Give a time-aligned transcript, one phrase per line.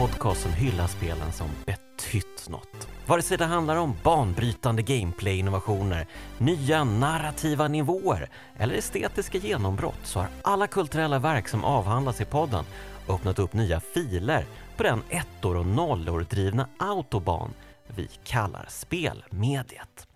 [0.00, 2.88] Podcast som hyllar spelen som betytt något.
[3.06, 6.06] Vare sig det handlar om banbrytande gameplay-innovationer,
[6.38, 12.64] nya narrativa nivåer eller estetiska genombrott så har alla kulturella verk som avhandlas i podden
[13.08, 14.44] öppnat upp nya filer
[14.76, 17.50] på den ettor och nollor drivna autobahn
[17.86, 20.06] vi kallar spelmediet.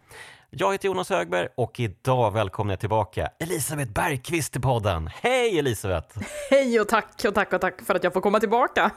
[0.50, 5.10] Jag heter Jonas Högberg och idag välkomnar jag tillbaka Elisabeth Bergqvist till podden.
[5.22, 6.18] Hej Elisabeth!
[6.50, 8.90] Hej och tack och tack och tack för att jag får komma tillbaka.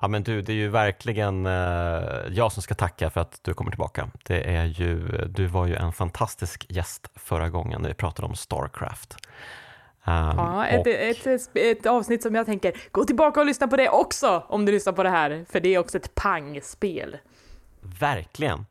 [0.00, 1.52] Ja men du, det är ju verkligen eh,
[2.30, 4.08] jag som ska tacka för att du kommer tillbaka.
[4.22, 8.34] Det är ju, du var ju en fantastisk gäst förra gången när vi pratade om
[8.34, 9.16] Starcraft.
[10.04, 10.86] Um, ja, ett, och...
[10.86, 14.64] ett, ett, ett, avsnitt som jag tänker, gå tillbaka och lyssna på det också om
[14.64, 17.16] du lyssnar på det här, för det är också ett pangspel.
[17.80, 18.66] Verkligen.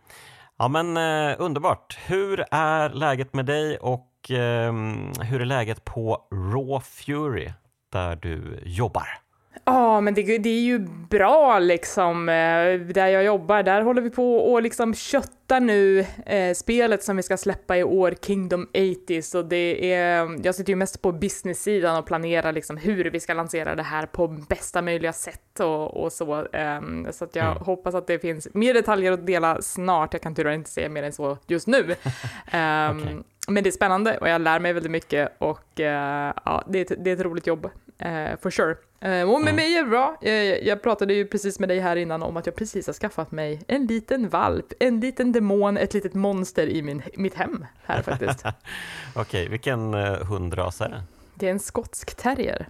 [0.57, 1.97] Ja men eh, underbart.
[2.05, 4.73] Hur är läget med dig och eh,
[5.21, 7.51] hur är läget på Raw Fury
[7.91, 9.26] där du jobbar?
[9.69, 10.79] Ja, men det, det, är ju
[11.09, 12.29] bra liksom.
[12.29, 17.17] Eh, där jag jobbar, där håller vi på och liksom köttar nu eh, spelet som
[17.17, 18.67] vi ska släppa i år, Kingdom
[19.03, 19.21] 80.
[19.21, 23.33] Så det är, jag sitter ju mest på business-sidan och planerar liksom hur vi ska
[23.33, 26.45] lansera det här på bästa möjliga sätt och, och så.
[26.45, 27.63] Eh, så att jag mm.
[27.63, 30.13] hoppas att det finns mer detaljer att dela snart.
[30.13, 31.83] Jag kan tyvärr inte säga mer än så just nu.
[32.47, 33.17] okay.
[33.47, 36.81] Men det är spännande och jag lär mig väldigt mycket och uh, ja, det är,
[36.81, 38.75] ett, det är ett roligt jobb, uh, for sure.
[39.05, 40.17] Uh, och med mig är det bra.
[40.21, 43.31] Jag, jag pratade ju precis med dig här innan om att jag precis har skaffat
[43.31, 48.01] mig en liten valp, en liten demon, ett litet monster i min, mitt hem här
[48.01, 48.45] faktiskt.
[49.15, 51.03] Okej, okay, vilken hundras är det?
[51.35, 52.69] Det är en skotsk terrier.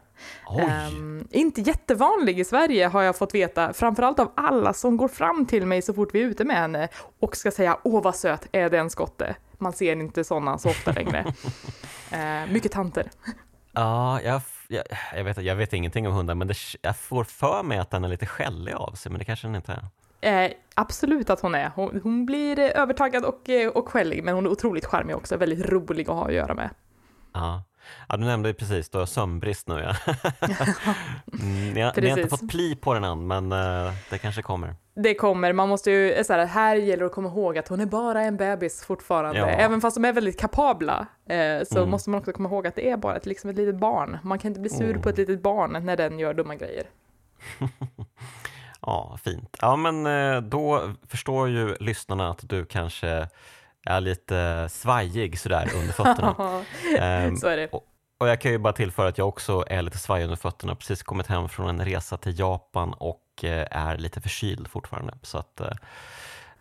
[0.89, 5.45] Um, inte jättevanlig i Sverige har jag fått veta, framförallt av alla som går fram
[5.45, 6.87] till mig så fort vi är ute med henne
[7.19, 9.35] och ska säga åh vad söt, är det en skotte?
[9.57, 11.25] Man ser inte sådana så ofta längre.
[12.13, 13.09] uh, mycket tanter.
[13.71, 14.83] Ja, jag, jag,
[15.15, 18.03] jag, vet, jag vet ingenting om hundar, men det, jag får för mig att den
[18.03, 20.45] är lite skällig av sig, men det kanske den inte är.
[20.45, 21.71] Eh, absolut att hon är.
[21.75, 25.65] Hon, hon blir övertagad och, eh, och skällig, men hon är otroligt charmig också, väldigt
[25.65, 26.69] rolig att ha att göra med.
[27.33, 27.63] Ja.
[28.09, 29.95] Ja, du nämnde ju precis, du har sömnbrist nu ja.
[31.33, 34.41] mm, ni, har, ni har inte fått pli på den än, men uh, det kanske
[34.41, 34.75] kommer.
[34.99, 37.79] Det kommer, man måste ju, så här, här gäller det att komma ihåg att hon
[37.79, 39.39] är bara en bebis fortfarande.
[39.39, 39.47] Ja.
[39.47, 41.89] Även fast de är väldigt kapabla eh, så mm.
[41.89, 44.17] måste man också komma ihåg att det är bara ett, liksom ett litet barn.
[44.23, 45.01] Man kan inte bli sur mm.
[45.01, 46.83] på ett litet barn när den gör dumma grejer.
[48.81, 49.57] ja, fint.
[49.61, 53.27] Ja, men eh, då förstår ju lyssnarna att du kanske
[53.85, 56.35] är lite svajig sådär under fötterna.
[57.27, 57.67] um, Så är det.
[57.67, 57.83] Och,
[58.17, 61.03] och, jag kan ju bara tillföra att jag också är lite svajig under fötterna, precis
[61.03, 65.13] kommit hem från en resa till Japan och eh, är lite förkyld fortfarande.
[65.21, 65.67] Så att, uh,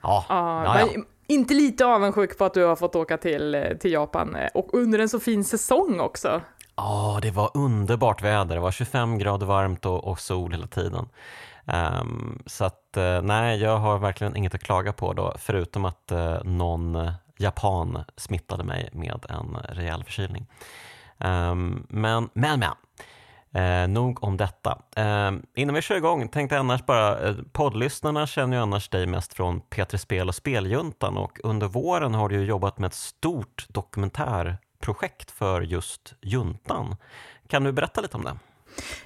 [0.02, 0.88] ja, ah, ja,
[1.26, 4.98] Inte lite avundsjuk på att du har fått åka till, eh, till Japan och under
[4.98, 6.40] en så fin säsong också.
[6.76, 8.54] Ja, det var underbart väder.
[8.54, 11.08] Det var 25 grader varmt och, och sol hela tiden.
[12.00, 16.44] Um, så att nej, jag har verkligen inget att klaga på då, förutom att uh,
[16.44, 20.46] någon japan smittade mig med en rejäl förkylning.
[21.18, 22.74] Um, men, men, men.
[23.56, 24.78] Eh, nog om detta.
[24.96, 29.06] Eh, innan vi kör igång tänkte jag annars bara, eh, poddlyssnarna känner ju annars dig
[29.06, 32.94] mest från P3 Spel och Speljuntan och under våren har du ju jobbat med ett
[32.94, 36.96] stort dokumentärprojekt för just juntan.
[37.48, 38.36] Kan du berätta lite om det?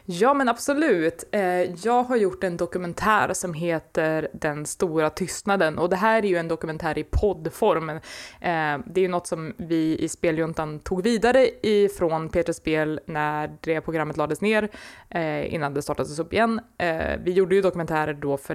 [0.05, 1.25] Ja, men absolut.
[1.33, 6.29] Eh, jag har gjort en dokumentär som heter Den stora tystnaden och det här är
[6.29, 7.91] ju en dokumentär i poddform.
[7.91, 7.99] Eh,
[8.87, 13.81] det är ju något som vi i Speljuntan tog vidare ifrån Peter Spel när det
[13.81, 14.69] programmet lades ner
[15.09, 16.61] eh, innan det startades upp igen.
[17.19, 18.55] Vi gjorde ju dokumentärer då för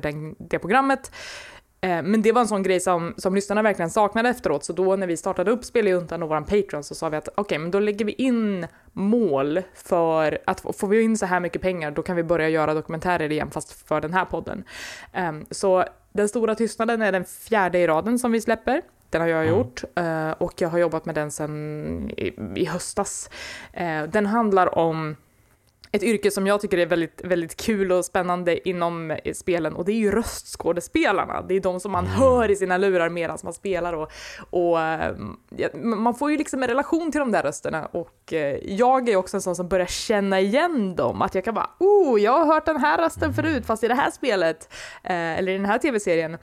[0.49, 1.11] det programmet
[1.87, 5.07] men det var en sån grej som, som lyssnarna verkligen saknade efteråt, så då när
[5.07, 7.79] vi startade upp Spelejuntan och våran Patreon så sa vi att okej, okay, men då
[7.79, 12.15] lägger vi in mål för att får vi in så här mycket pengar, då kan
[12.15, 14.63] vi börja göra dokumentärer igen, fast för den här podden.
[15.29, 18.81] Um, så Den stora tystnaden är den fjärde i raden som vi släpper.
[19.09, 19.57] Den har jag mm.
[19.57, 23.29] gjort uh, och jag har jobbat med den sedan i, i höstas.
[23.81, 25.15] Uh, den handlar om
[25.95, 29.85] ett yrke som jag tycker är väldigt, väldigt kul och spännande inom eh, spelen och
[29.85, 31.41] det är ju röstskådespelarna.
[31.41, 32.17] Det är de som man mm.
[32.17, 34.11] hör i sina lurar medan man spelar och,
[34.49, 35.15] och eh,
[35.57, 39.15] ja, man får ju liksom en relation till de där rösterna och eh, jag är
[39.15, 41.21] också en sån som börjar känna igen dem.
[41.21, 43.33] Att jag kan bara, oh, jag har hört den här rösten mm.
[43.33, 46.37] förut fast i det här spelet eller i den här tv-serien.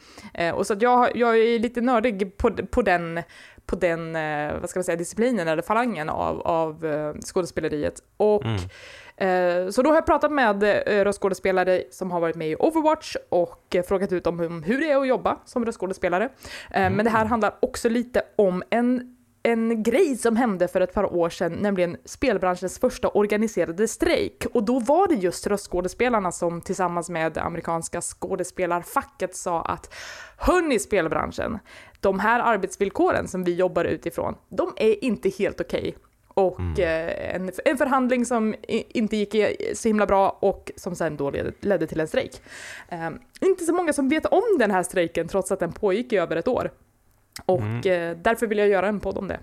[0.54, 3.22] och så att jag, jag är lite nördig på, på den
[3.66, 4.12] på den,
[4.60, 6.84] vad ska man säga, disciplinen eller falangen av, av
[7.20, 7.94] skådespeleriet.
[8.16, 8.58] Och mm.
[9.16, 13.16] Eh, så då har jag pratat med eh, röstskådespelare som har varit med i Overwatch
[13.28, 16.28] och eh, frågat ut om hur det är att jobba som röstskådespelare.
[16.70, 16.92] Mm.
[16.92, 21.14] Men det här handlar också lite om en en grej som hände för ett par
[21.14, 24.46] år sedan, nämligen spelbranschens första organiserade strejk.
[24.54, 29.94] Och då var det just röstskådespelarna som tillsammans med amerikanska skådespelarfacket sa att
[30.36, 31.58] Hörni spelbranschen,
[32.00, 35.80] de här arbetsvillkoren som vi jobbar utifrån, de är inte helt okej.
[35.80, 36.11] Okay.
[36.34, 36.74] Och mm.
[36.82, 39.36] eh, en, en, förhandling som inte gick
[39.74, 42.40] så himla bra och som sen då ledde, ledde till en strejk.
[42.88, 46.16] Eh, inte så många som vet om den här strejken trots att den pågick i
[46.16, 46.70] över ett år.
[47.44, 48.10] Och mm.
[48.10, 49.40] eh, därför vill jag göra en podd om det.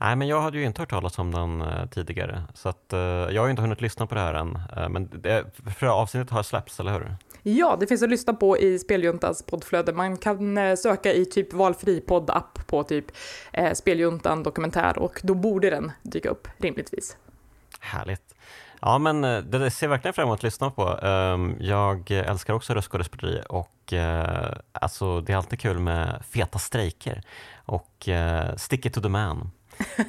[0.00, 2.98] Nej, men jag hade ju inte hört talas om den uh, tidigare, så att, uh,
[3.00, 4.58] jag har inte hunnit lyssna på det här än.
[4.76, 5.44] Uh, men det,
[5.78, 7.16] för avsnittet har släppts, eller hur?
[7.46, 9.92] Ja, det finns att lyssna på i speljuntans poddflöde.
[9.92, 13.04] Man kan eh, söka i typ valfri poddapp på typ
[13.52, 17.16] eh, Speljuntan dokumentär och då borde den dyka upp rimligtvis.
[17.80, 18.34] Härligt.
[18.80, 20.98] Ja, men eh, det ser verkligen fram emot att lyssna på.
[21.02, 23.70] Ehm, jag älskar också röstskådespeleri och
[24.72, 27.22] alltså, det är alltid kul med feta strejker
[27.64, 28.08] och
[28.56, 29.50] stick it to the man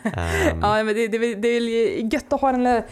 [0.03, 0.59] um.
[0.61, 2.85] ja, men det, det, det, är gött att ha den där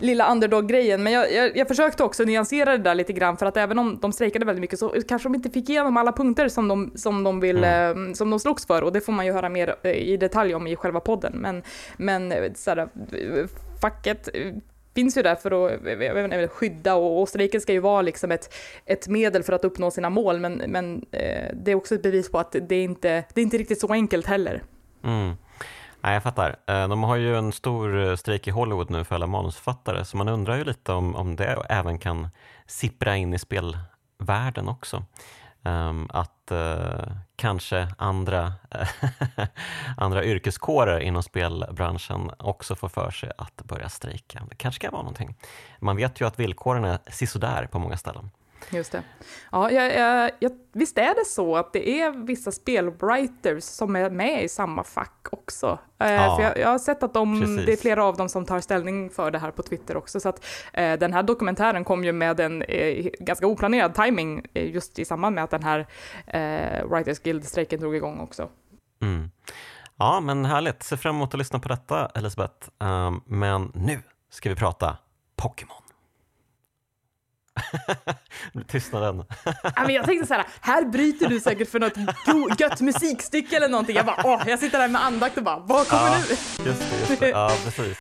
[0.00, 3.56] lilla underdog-grejen, men jag, jag, jag, försökte också nyansera det där lite grann för att
[3.56, 6.68] även om de strejkade väldigt mycket så kanske de inte fick igenom alla punkter som
[6.68, 8.08] de, som de, vill, mm.
[8.08, 10.54] eh, som de slogs för och det får man ju höra mer eh, i detalj
[10.54, 11.32] om i själva podden.
[11.36, 11.62] Men,
[11.96, 12.88] men eh, så här,
[13.80, 14.28] facket
[14.96, 18.54] finns ju där för att inte, skydda och, och strejken ska ju vara liksom ett,
[18.86, 22.30] ett medel för att uppnå sina mål men, men eh, det är också ett bevis
[22.30, 24.62] på att det inte det är inte riktigt så enkelt heller.
[25.04, 25.34] Mm.
[26.06, 26.56] Nej, jag fattar.
[26.66, 30.16] Eh, de har ju en stor eh, strejk i Hollywood nu för alla manusförfattare, så
[30.16, 32.28] man undrar ju lite om, om det även kan
[32.66, 35.04] sippra in i spelvärlden också.
[35.62, 38.52] Um, att uh, kanske andra,
[39.96, 44.42] andra yrkeskårer inom spelbranschen också får för sig att börja strejka.
[44.50, 45.34] Det kanske kan vara någonting.
[45.80, 48.30] Man vet ju att villkoren är sisådär på många ställen.
[48.70, 49.02] Just det.
[49.52, 54.10] Ja, jag, jag, jag, visst är det så att det är vissa spelwriters som är
[54.10, 55.78] med i samma fack också?
[55.98, 58.44] Eh, ja, för jag, jag, har sett att de, det är flera av dem som
[58.44, 62.04] tar ställning för det här på Twitter också, så att eh, den här dokumentären kom
[62.04, 65.86] ju med en eh, ganska oplanerad timing eh, just i samband med att den här
[66.26, 68.48] eh, Writers Guild-strejken drog igång också.
[69.02, 69.30] Mm.
[69.98, 70.82] Ja, men härligt.
[70.82, 72.68] Se fram emot att lyssna på detta, Elisabeth.
[72.78, 74.96] Um, men nu ska vi prata
[75.36, 75.85] Pokémon.
[78.68, 79.24] Tystnaden.
[79.62, 83.68] ja, men jag tänkte så här, här bryter du säkert för något gött musikstycke eller
[83.68, 83.96] någonting.
[83.96, 86.64] Jag bara, åh, jag sitter där med andakt och bara, vad kommer ja, nu?
[86.64, 87.28] Just det, just det.
[87.28, 87.98] Ja, precis.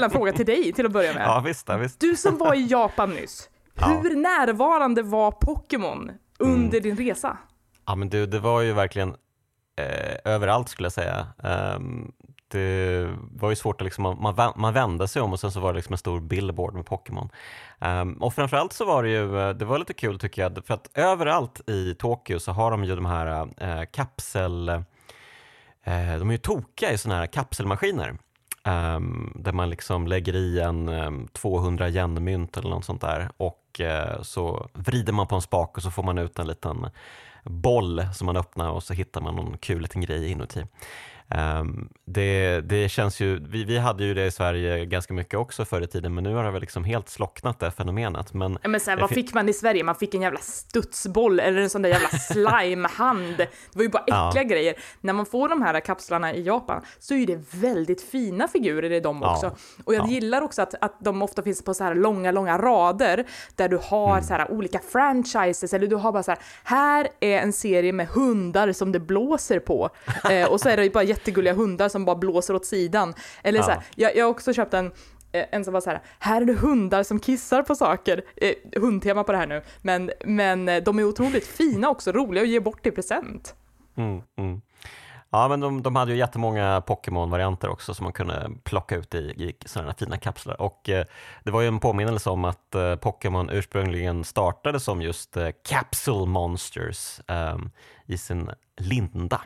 [0.00, 1.22] Ställa en fråga till dig till att börja med?
[1.26, 2.00] Ja, visst, visst.
[2.00, 4.16] Du som var i Japan nyss, hur ja.
[4.16, 6.96] närvarande var Pokémon under mm.
[6.96, 7.38] din resa?
[7.86, 9.08] Ja, men du, det var ju verkligen
[9.76, 11.26] eh, överallt skulle jag säga.
[11.76, 12.12] Um,
[12.48, 15.72] det var ju svårt att liksom, man, man vände sig om och sen så var
[15.72, 17.28] det liksom en stor billboard med Pokémon.
[17.78, 20.74] Um, och framförallt så var det ju, eh, det var lite kul tycker jag, för
[20.74, 24.82] att överallt i Tokyo så har de ju de här äh, kapsel, äh,
[25.84, 28.18] de är ju tokiga i sådana här kapselmaskiner.
[28.64, 33.30] Um, där man liksom lägger i en ehm, um, 200 yenmynt eller något sånt där
[33.36, 36.86] och uh, så vrider man på en spak och så får man ut en liten
[37.44, 40.64] boll som man öppnar och så hittar man någon kul liten grej inuti.
[41.34, 45.64] Um, det, det känns ju, vi, vi hade ju det i Sverige ganska mycket också
[45.64, 48.34] förr i tiden, men nu har det väl liksom helt slocknat det fenomenet.
[48.34, 49.84] Men, men så här, vad fick man i Sverige?
[49.84, 53.36] Man fick en jävla studsboll eller en sån där jävla slimehand.
[53.36, 54.48] Det var ju bara äckliga ja.
[54.48, 54.74] grejer.
[55.00, 59.00] När man får de här kapslarna i Japan så är det väldigt fina figurer i
[59.00, 59.46] dem också.
[59.46, 59.82] Ja.
[59.84, 60.10] Och jag ja.
[60.10, 63.24] gillar också att, att de ofta finns på så här långa, långa rader
[63.56, 64.24] där du har mm.
[64.24, 68.08] så här olika franchises eller du har bara så här, här är en serie med
[68.08, 69.90] hundar som det blåser på.
[70.30, 73.14] eh, och så är det bara jättegulliga hundar som bara blåser åt sidan.
[73.42, 73.64] Eller ja.
[73.64, 74.92] så här, jag, jag har också köpt en
[75.32, 78.22] eh, en som var så här, här är det hundar som kissar på saker.
[78.36, 79.62] Eh, hundtema på det här nu.
[79.82, 83.54] Men, men eh, de är otroligt fina också, roliga att ge bort i present.
[83.96, 84.60] Mm, mm.
[85.32, 89.18] Ja, men de, de hade ju jättemånga Pokémon-varianter också som man kunde plocka ut i,
[89.18, 90.60] i sådana fina kapslar.
[90.60, 91.04] Och eh,
[91.44, 96.26] det var ju en påminnelse om att eh, Pokémon ursprungligen startade som just eh, Capsule
[96.26, 97.20] Monsters
[98.06, 99.40] i sin linda.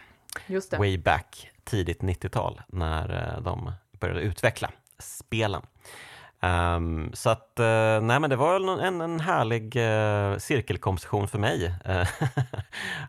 [0.78, 5.62] Way back tidigt 90-tal när eh, de började utveckla spelen.
[6.44, 11.75] Um, så att, uh, nej men det var en, en härlig uh, cirkelkomposition för mig
[11.88, 12.06] uh,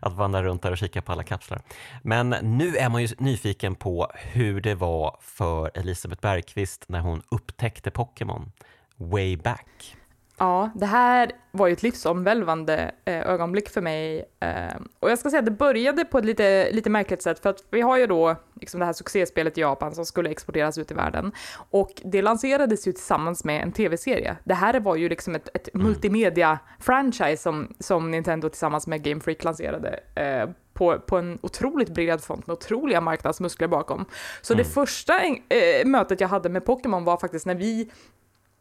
[0.00, 1.62] att vandra runt där och kika på alla kapslar.
[2.02, 7.22] Men nu är man ju nyfiken på hur det var för Elisabeth Bergqvist när hon
[7.28, 8.52] upptäckte Pokémon
[8.96, 9.96] way back.
[10.38, 14.24] Ja, det här var ju ett livsomvälvande eh, ögonblick för mig.
[14.40, 17.50] Eh, och jag ska säga att det började på ett lite, lite märkligt sätt, för
[17.50, 20.90] att vi har ju då liksom det här succéspelet i Japan som skulle exporteras ut
[20.90, 21.32] i världen.
[21.70, 24.36] Och det lanserades ju tillsammans med en tv-serie.
[24.44, 25.86] Det här var ju liksom ett, ett mm.
[25.86, 32.20] multimedia-franchise som, som Nintendo tillsammans med Game Freak lanserade eh, på, på en otroligt bred
[32.20, 34.04] front med otroliga marknadsmuskler bakom.
[34.42, 34.64] Så mm.
[34.64, 37.90] det första eh, mötet jag hade med Pokémon var faktiskt när vi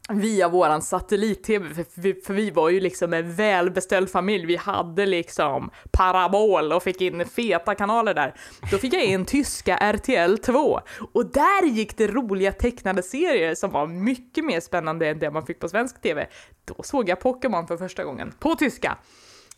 [0.09, 5.05] via våran satellit-tv, för vi, för vi var ju liksom en välbeställd familj, vi hade
[5.05, 8.35] liksom parabol och fick in feta kanaler där.
[8.71, 10.81] Då fick jag in tyska RTL 2
[11.13, 15.45] och där gick det roliga tecknade serier som var mycket mer spännande än det man
[15.45, 16.27] fick på svensk tv.
[16.65, 18.97] Då såg jag Pokémon för första gången, på tyska.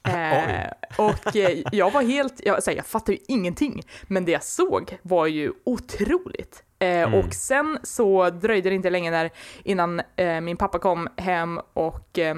[0.07, 4.43] Eh, och eh, jag var helt, jag, här, jag fattade ju ingenting, men det jag
[4.43, 6.63] såg var ju otroligt.
[6.79, 7.13] Eh, mm.
[7.13, 9.29] Och sen så dröjde det inte länge där
[9.63, 12.35] innan eh, min pappa kom hem och eh,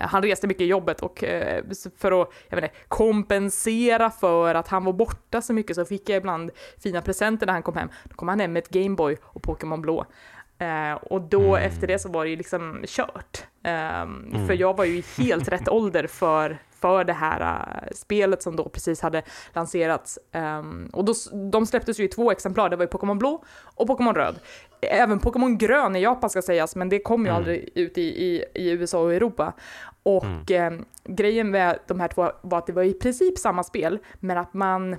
[0.00, 1.24] han reste mycket i jobbet och
[1.96, 6.08] för att jag vet inte, kompensera för att han var borta så mycket så fick
[6.08, 6.50] jag ibland
[6.82, 7.88] fina presenter när han kom hem.
[8.04, 10.06] Då kom han hem med ett Gameboy och Pokémon Blå.
[10.58, 11.66] Eh, och då mm.
[11.66, 13.44] efter det så var det ju liksom kört.
[13.64, 14.46] Um, mm.
[14.46, 18.56] För jag var ju i helt rätt ålder för för det här uh, spelet som
[18.56, 19.22] då precis hade
[19.52, 20.18] lanserats.
[20.32, 21.14] Um, och då,
[21.50, 24.38] de släpptes ju i två exemplar, det var ju Pokémon Blå och Pokémon Röd.
[24.80, 27.36] Även Pokémon Grön i Japan ska sägas, men det kom ju mm.
[27.36, 29.52] aldrig ut i, i, i, USA och Europa.
[30.02, 33.98] Och um, grejen med de här två var att det var i princip samma spel,
[34.20, 34.96] men att man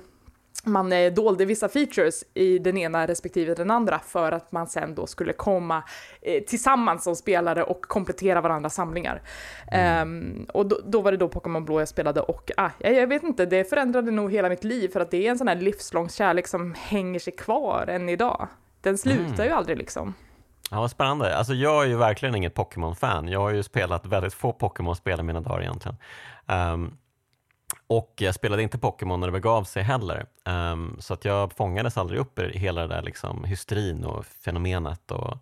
[0.64, 4.94] man eh, dolde vissa features i den ena respektive den andra för att man sen
[4.94, 5.82] då skulle komma
[6.22, 9.22] eh, tillsammans som spelare och komplettera varandras samlingar.
[9.72, 10.08] Mm.
[10.08, 13.06] Um, och då, då, var det då Pokémon Blå jag spelade och ah, jag, jag,
[13.06, 15.56] vet inte, det förändrade nog hela mitt liv för att det är en sån här
[15.56, 18.48] livslång kärlek som hänger sig kvar än idag.
[18.80, 19.46] Den slutar mm.
[19.46, 20.14] ju aldrig liksom.
[20.70, 21.36] Ja, vad spännande.
[21.36, 23.28] Alltså jag är ju verkligen inget Pokémon-fan.
[23.28, 25.96] Jag har ju spelat väldigt få Pokémon-spel i mina dagar egentligen.
[26.46, 26.98] Um,
[27.86, 31.96] och jag spelade inte Pokémon när det begav sig heller, um, så att jag fångades
[31.96, 35.38] aldrig upp i hela det där liksom hysterin och fenomenet och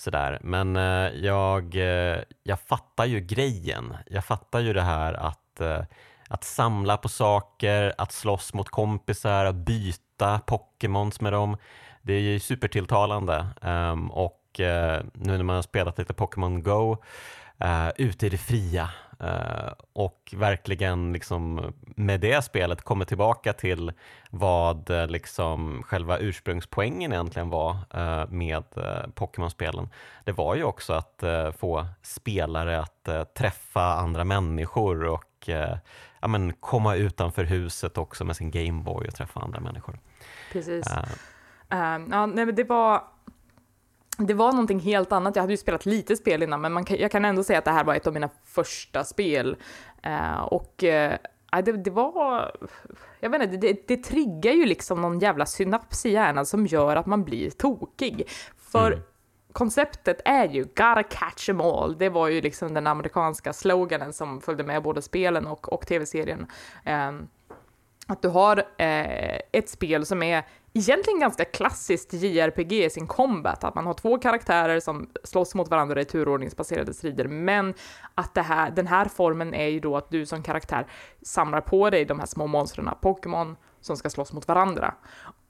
[0.00, 0.38] sådär.
[0.42, 3.96] Men uh, jag, uh, jag fattar ju grejen.
[4.06, 5.80] Jag fattar ju det här att, uh,
[6.28, 11.56] att samla på saker, att slåss mot kompisar, att byta Pokémons med dem.
[12.02, 16.96] Det är ju supertilltalande um, och nu när man har spelat lite Pokémon Go
[17.96, 18.90] ute i det fria
[19.92, 23.92] och verkligen liksom med det spelet kommer tillbaka till
[24.30, 28.64] vad uh, liksom själva ursprungspoängen egentligen var uh, med
[29.14, 29.88] Pokémon-spelen.
[30.24, 31.24] Det var ju också att
[31.58, 35.48] få spelare att träffa andra människor och
[36.20, 39.98] ja, men komma utanför huset också med sin Gameboy och träffa andra människor.
[40.52, 40.86] Precis.
[41.68, 43.02] ja, nej, det var
[44.26, 45.36] det var någonting helt annat.
[45.36, 47.70] Jag hade ju spelat lite spel innan, men man jag kan ändå säga att det
[47.70, 49.56] här var ett av mina första spel.
[50.06, 51.12] Uh, och uh,
[51.62, 52.56] det, det, var...
[53.20, 56.96] Jag vet inte, det, det triggar ju liksom någon jävla synaps i hjärnan som gör
[56.96, 58.28] att man blir tokig.
[58.58, 59.04] För mm.
[59.52, 61.98] konceptet är ju “gotta catch em all”.
[61.98, 66.46] Det var ju liksom den amerikanska sloganen som följde med både spelen och, och tv-serien.
[66.86, 67.28] Um,
[68.10, 73.64] att du har eh, ett spel som är egentligen ganska klassiskt JRPG i sin combat,
[73.64, 77.74] att man har två karaktärer som slåss mot varandra i turordningsbaserade strider, men
[78.14, 80.86] att det här, den här formen är ju då att du som karaktär
[81.22, 84.94] samlar på dig de här små monstren, Pokémon, som ska slåss mot varandra.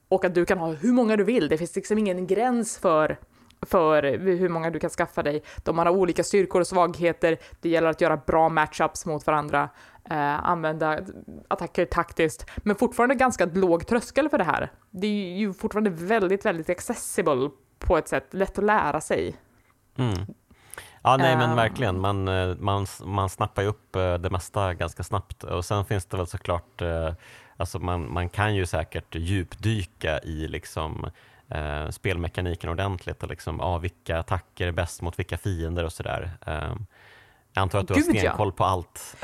[0.08, 3.18] Och att du kan ha hur många du vill, det finns liksom ingen gräns för
[3.66, 5.42] för hur många du kan skaffa dig.
[5.56, 9.68] De har olika styrkor och svagheter, det gäller att göra bra matchups mot varandra
[10.10, 11.00] eh, använda
[11.48, 14.72] attacker taktiskt, men fortfarande ganska låg tröskel för det här.
[14.90, 19.36] Det är ju fortfarande väldigt, väldigt accessible på ett sätt, lätt att lära sig.
[19.96, 20.26] Mm.
[21.02, 21.56] Ja, nej men ehm.
[21.56, 22.00] verkligen.
[22.00, 26.06] Man, eh, man, man snappar ju upp eh, det mesta ganska snabbt och sen finns
[26.06, 27.12] det väl såklart, eh,
[27.56, 31.10] alltså man, man kan ju säkert djupdyka i liksom
[31.50, 36.30] eh, spelmekaniken ordentligt och liksom, ah, vilka attacker är bäst mot vilka fiender och sådär.
[36.46, 36.74] Eh,
[37.52, 38.52] jag antar att du Gud, har stenkoll ja.
[38.52, 39.16] på allt.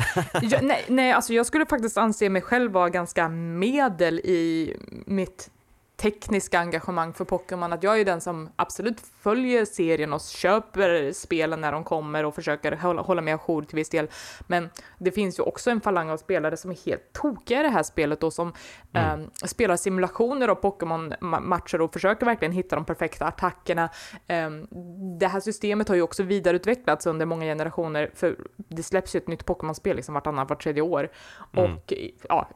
[0.42, 5.50] ja, nej, nej, alltså jag skulle faktiskt anse mig själv vara ganska medel i mitt
[5.96, 11.60] tekniska engagemang för Pokémon, att jag är den som absolut följer serien och köper spelen
[11.60, 14.08] när de kommer och försöker hålla, hålla mig ajour till viss del.
[14.46, 17.68] Men det finns ju också en falang av spelare som är helt tokiga i det
[17.68, 18.52] här spelet och som
[18.92, 19.20] mm.
[19.20, 23.88] eh, spelar simulationer av Pokémon-matcher och försöker verkligen hitta de perfekta attackerna.
[24.26, 24.50] Eh,
[25.18, 29.28] det här systemet har ju också vidareutvecklats under många generationer, för det släpps ju ett
[29.28, 31.10] nytt Pokémon-spel liksom vartannat, vart tredje år.
[31.56, 31.74] Mm.
[31.74, 31.92] Och
[32.28, 32.48] ja,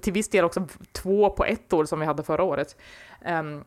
[0.00, 2.76] till viss del också två på ett år som vi hade förra året.
[3.26, 3.64] Um,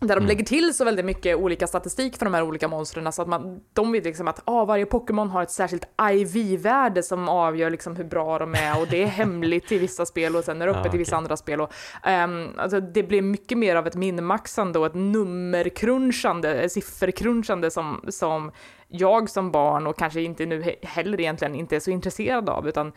[0.00, 3.22] där de lägger till så väldigt mycket olika statistik för de här olika monstren så
[3.22, 7.70] att man, de vet liksom att ah, varje Pokémon har ett särskilt IV-värde som avgör
[7.70, 10.66] liksom hur bra de är och det är hemligt i vissa spel och sen är
[10.66, 11.60] det öppet Ja, i vissa andra spel.
[11.60, 18.04] Och, ehm, alltså det blir mycket mer av ett minmaxande och ett nummerkrunchande, sifferkrunchande som,
[18.08, 18.50] som
[18.90, 22.68] jag som barn och kanske inte nu he- heller egentligen inte är så intresserad av
[22.68, 22.92] utan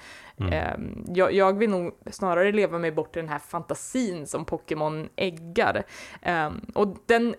[0.52, 5.10] ehm, jag, jag vill nog snarare leva mig bort i den här fantasin som Pokémon
[5.16, 5.84] äggar.
[6.22, 7.36] Ehm, och den,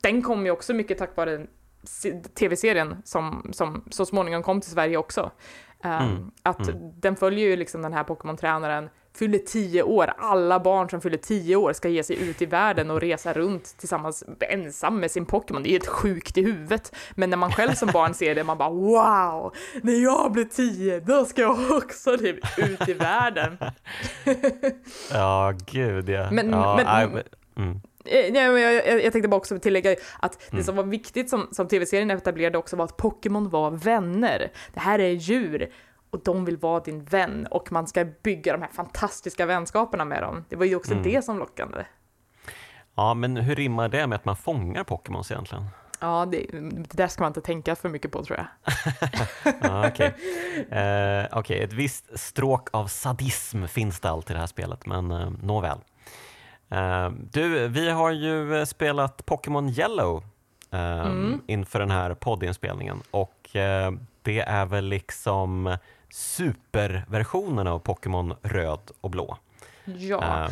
[0.00, 1.46] den kom ju också mycket tack vare
[2.34, 5.30] tv-serien som, som så småningom kom till Sverige också.
[5.84, 7.00] Ehm, Mm, Att mm.
[7.00, 11.56] den följer ju liksom den här Pokémon-tränaren, fyller tio år, alla barn som fyller tio
[11.56, 15.62] år ska ge sig ut i världen och resa runt tillsammans ensam med sin Pokémon.
[15.62, 16.94] Det är helt sjukt i huvudet.
[17.14, 21.00] Men när man själv som barn ser det, man bara wow, när jag blir tio,
[21.00, 23.56] då ska jag också typ ut i världen.
[25.12, 26.28] Ja, gud ja.
[26.30, 27.22] Men- ja, men- men-
[27.66, 27.80] mm.
[28.04, 29.90] Eh, jag, jag, jag tänkte bara också tillägga
[30.20, 30.64] att det Mm.
[30.64, 34.50] som var viktigt som, som tv-serien etablerade också var att Pokémon var vänner.
[34.74, 35.70] Det här är djur
[36.12, 40.22] och de vill vara din vän och man ska bygga de här fantastiska vänskaperna med
[40.22, 40.44] dem.
[40.48, 41.02] Det var ju också Mm.
[41.04, 41.86] det som lockade.
[42.94, 45.66] ja, men hur rimmar det med att man fångar Pokémons egentligen?
[46.00, 48.46] Ja, det, det där ska man inte tänka för mycket på tror jag.
[49.62, 50.14] Ja, Okej,
[50.70, 55.10] eh, okej, ett visst stråk av sadism finns det alltid i det här spelet, men
[55.10, 55.78] eh, nåväl.
[56.70, 60.24] Eh, du, vi har ju eh, spelat Pokémon Yellow
[60.70, 61.40] eh, Mm.
[61.46, 63.92] inför den här poddinspelningen och eh,
[64.22, 65.76] det är väl liksom
[66.12, 69.38] superversionen av Pokémon Röd och Blå.
[69.84, 70.50] Ja, Eh,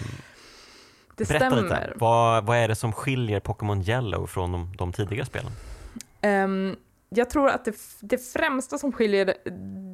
[1.16, 1.62] det berätta stämmer.
[1.62, 5.52] lite, vad, vad är det som skiljer Pokémon Yellow från de, de tidiga spelen?
[6.20, 6.76] Ehm,
[7.14, 9.34] jag tror att det, det främsta som skiljer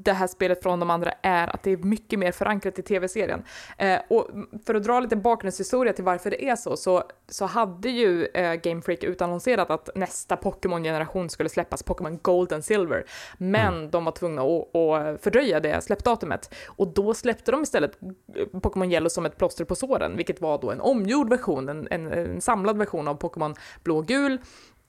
[0.03, 3.43] det här spelet från de andra är att det är mycket mer förankrat i tv-serien.
[3.79, 4.29] Eh, och
[4.67, 8.55] för att dra lite bakgrundshistoria till varför det är så, så, så hade ju eh,
[8.55, 13.05] Game Freak utannonserat att nästa Pokémon-generation skulle släppas, Pokémon Gold and Silver.
[13.39, 16.55] Men de var tvungna att, att fördröja det släppdatumet.
[16.67, 17.99] Och då släppte de istället
[18.35, 21.89] eh, Pokémon Yellow som ett plåster på såren, vilket var då en omgjord version, en,
[21.91, 24.39] en, en samlad version av Pokémon Blå och Gul,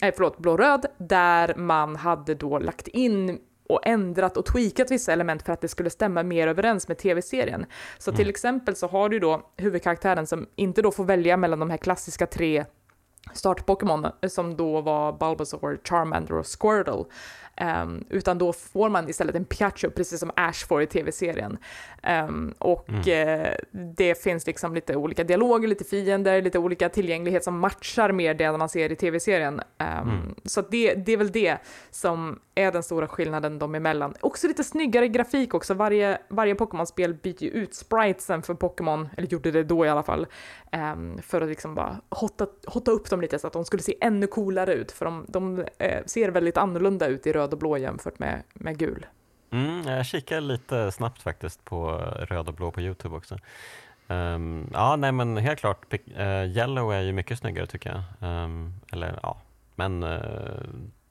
[0.04, 5.44] eh, förlåt, blå-röd, där man hade då lagt in och ändrat och tweakat vissa element
[5.44, 7.66] för att det skulle stämma mer överens med tv-serien.
[7.98, 11.70] Så till exempel så har du då huvudkaraktären som inte då får välja mellan de
[11.70, 12.66] här klassiska tre
[13.34, 17.06] start-Pokémon eh, som då var Bulbasaur, Charmander och Squirtle.
[17.60, 21.58] Ehm, utan då får man istället en Pikachu, precis som Ash får i tv-serien.
[22.04, 27.60] Ehm, och eh, det finns liksom lite olika dialoger, lite fiender, lite olika tillgänglighet som
[27.60, 29.62] matchar mer det man ser i tv-serien.
[29.78, 31.58] Ehm, Så att det, det är väl det
[31.92, 34.14] som är den stora skillnaden dem emellan.
[34.22, 35.74] Också lite snyggare grafik också.
[35.74, 40.04] Varje, varje Pokémon-spel byter ju ut spritesen för Pokémon, eller gjorde det då i alla
[40.04, 40.28] fall,
[41.22, 44.28] för att liksom bara hotta, hotta upp dem lite så att de skulle se ännu
[44.28, 44.92] coolare ut.
[44.92, 48.78] För de, de eh, ser väldigt annorlunda ut i röd och blå jämfört med, med
[48.78, 49.06] gul.
[49.52, 53.38] Mm, jag kikar lite snabbt faktiskt på röd och blå på Youtube också.
[54.08, 58.30] Ehm, ja, nej men helt klart, eh, Yellow är ju mycket snyggare tycker jag.
[58.30, 59.42] Ehm, eller ja,
[59.76, 60.20] men uh,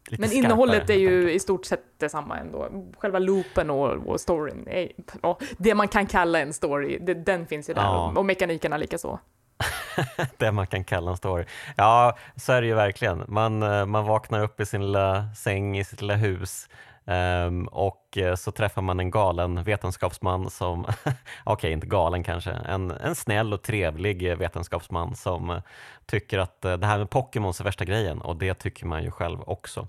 [0.09, 1.37] lite Men innehållet är ju enkelt.
[1.37, 2.69] i stort sett detsamma ändå.
[2.99, 4.93] Själva loopen och, och storyn, är,
[5.23, 7.83] ja, det man kan kalla en story, det, den finns ju där.
[7.83, 8.11] Ja.
[8.11, 9.21] Och, och mekanikerna lika så.
[10.39, 11.45] det man kan kalla en story.
[11.77, 13.25] Ja, så är det ju verkligen.
[13.29, 16.69] Man, eh, man vaknar upp i sin lilla säng i sitt lilla hus
[17.05, 20.87] um, och eh, så träffar man en galen vetenskapsman som,
[21.45, 25.61] okej inte galen kanske, en, en snäll och trevlig eh, vetenskapsman som
[26.07, 29.43] tycker att det här med Pokémons är värsta grejen och det tycker man ju själv
[29.47, 29.89] också.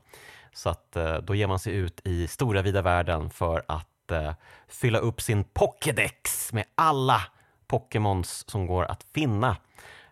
[0.54, 4.32] Så att då ger man sig ut i stora vida världen för att uh,
[4.68, 7.22] fylla upp sin Pokédex med alla
[7.68, 9.58] Pokémons som går att finna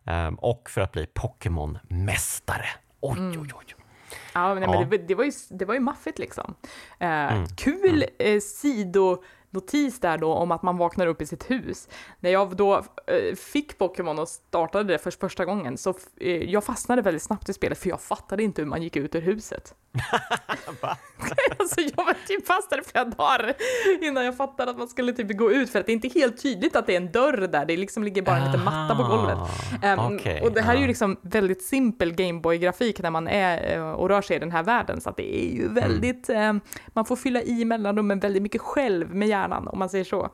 [0.08, 2.66] Ehm, och för att bli Pokémon-mästare.
[3.02, 3.76] Oj, oj, oj.
[4.34, 4.80] Ja, men, Ja.
[4.80, 6.56] men det, det, var ju, det var ju maffigt liksom.
[7.00, 7.48] Eh, Mm.
[7.48, 8.40] Kul eh,
[9.60, 11.88] sidonotis där då om att man vaknar upp i sitt hus.
[12.20, 12.76] När jag då
[13.08, 17.50] eh, fick Pokémon och startade det för första gången så eh, jag fastnade väldigt snabbt
[17.50, 19.74] i spelet för jag fattade inte hur man gick ut ur huset.
[21.60, 23.54] Alltså jag var typ fast där i flera dagar
[24.02, 26.42] innan jag fattade att man skulle typ gå ut för att det är inte helt
[26.42, 29.04] tydligt att det är en dörr där, det liksom ligger bara en liten matta på
[29.04, 29.38] golvet.
[29.84, 33.92] Ehm, okej, och det här är ju liksom väldigt simpel Gameboy-grafik när man är eh,
[33.92, 35.58] och rör sig i den här världen, så att det är Mm.
[35.58, 36.54] ju väldigt, eh,
[36.88, 40.30] man får fylla i mellanrummen väldigt mycket själv med hjärnan, om man säger så.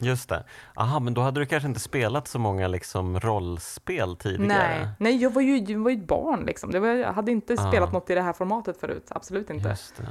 [0.00, 0.44] Just det.
[0.74, 4.46] Aha, men då hade du kanske inte spelat så många liksom, rollspel tidigare?
[4.46, 6.70] Nej, nej jag var ju jag var ju ett barn liksom.
[6.70, 7.68] Det var, jag hade inte Ah.
[7.70, 9.68] spelat något i det här formatet förut, absolut inte.
[9.68, 10.08] Just det.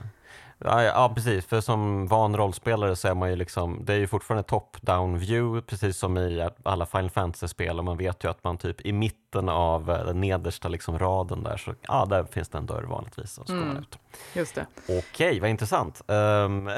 [0.59, 1.45] Ja, ja, precis.
[1.45, 5.61] För som van rollspelare så är man ju liksom, det är ju fortfarande top-down view,
[5.67, 9.49] precis som i alla Final Fantasy-spel och man vet ju att man typ i mitten
[9.49, 13.39] av eh, den nedersta liksom raden där, så ja, där finns det en dörr vanligtvis
[13.39, 13.77] att mm.
[13.77, 13.99] ut.
[14.33, 14.65] Just det.
[14.89, 16.01] Okej, vad intressant.
[16.07, 16.69] Um,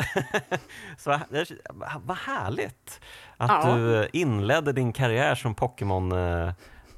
[0.98, 1.20] så,
[2.06, 3.02] vad härligt
[3.38, 3.76] att ja.
[3.76, 6.52] du inledde din karriär som Pokémon uh,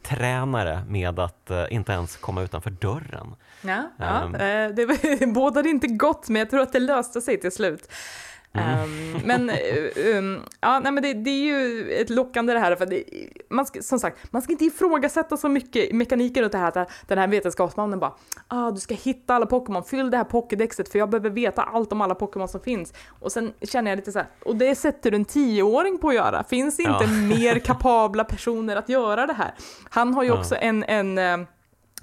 [0.04, 3.36] tränare med att uh, inte ens komma utanför dörren.
[3.62, 4.32] Ja, ja um,
[4.76, 7.92] det bådade inte gott, men jag tror att det löste sig till slut.
[8.54, 8.84] Mm.
[8.84, 9.50] Um, men,
[10.18, 13.04] um, ja, nej, men det, det, är ju ett lockande det här, för det,
[13.50, 16.92] man ska, som sagt, man ska inte ifrågasätta så mycket mekaniker runt det här, att
[17.08, 18.14] den här vetenskapsmannen bara,
[18.48, 21.92] ah, du ska hitta alla Pokémon, fyll det här Pokédexet, för jag behöver veta allt
[21.92, 22.94] om alla Pokémon som finns.
[23.20, 26.16] Och sen känner jag lite så här, och det sätter du en tioåring på att
[26.16, 27.38] göra, finns det inte ja.
[27.38, 29.54] mer kapabla personer att göra det här?
[29.90, 31.48] Han har ju också en, en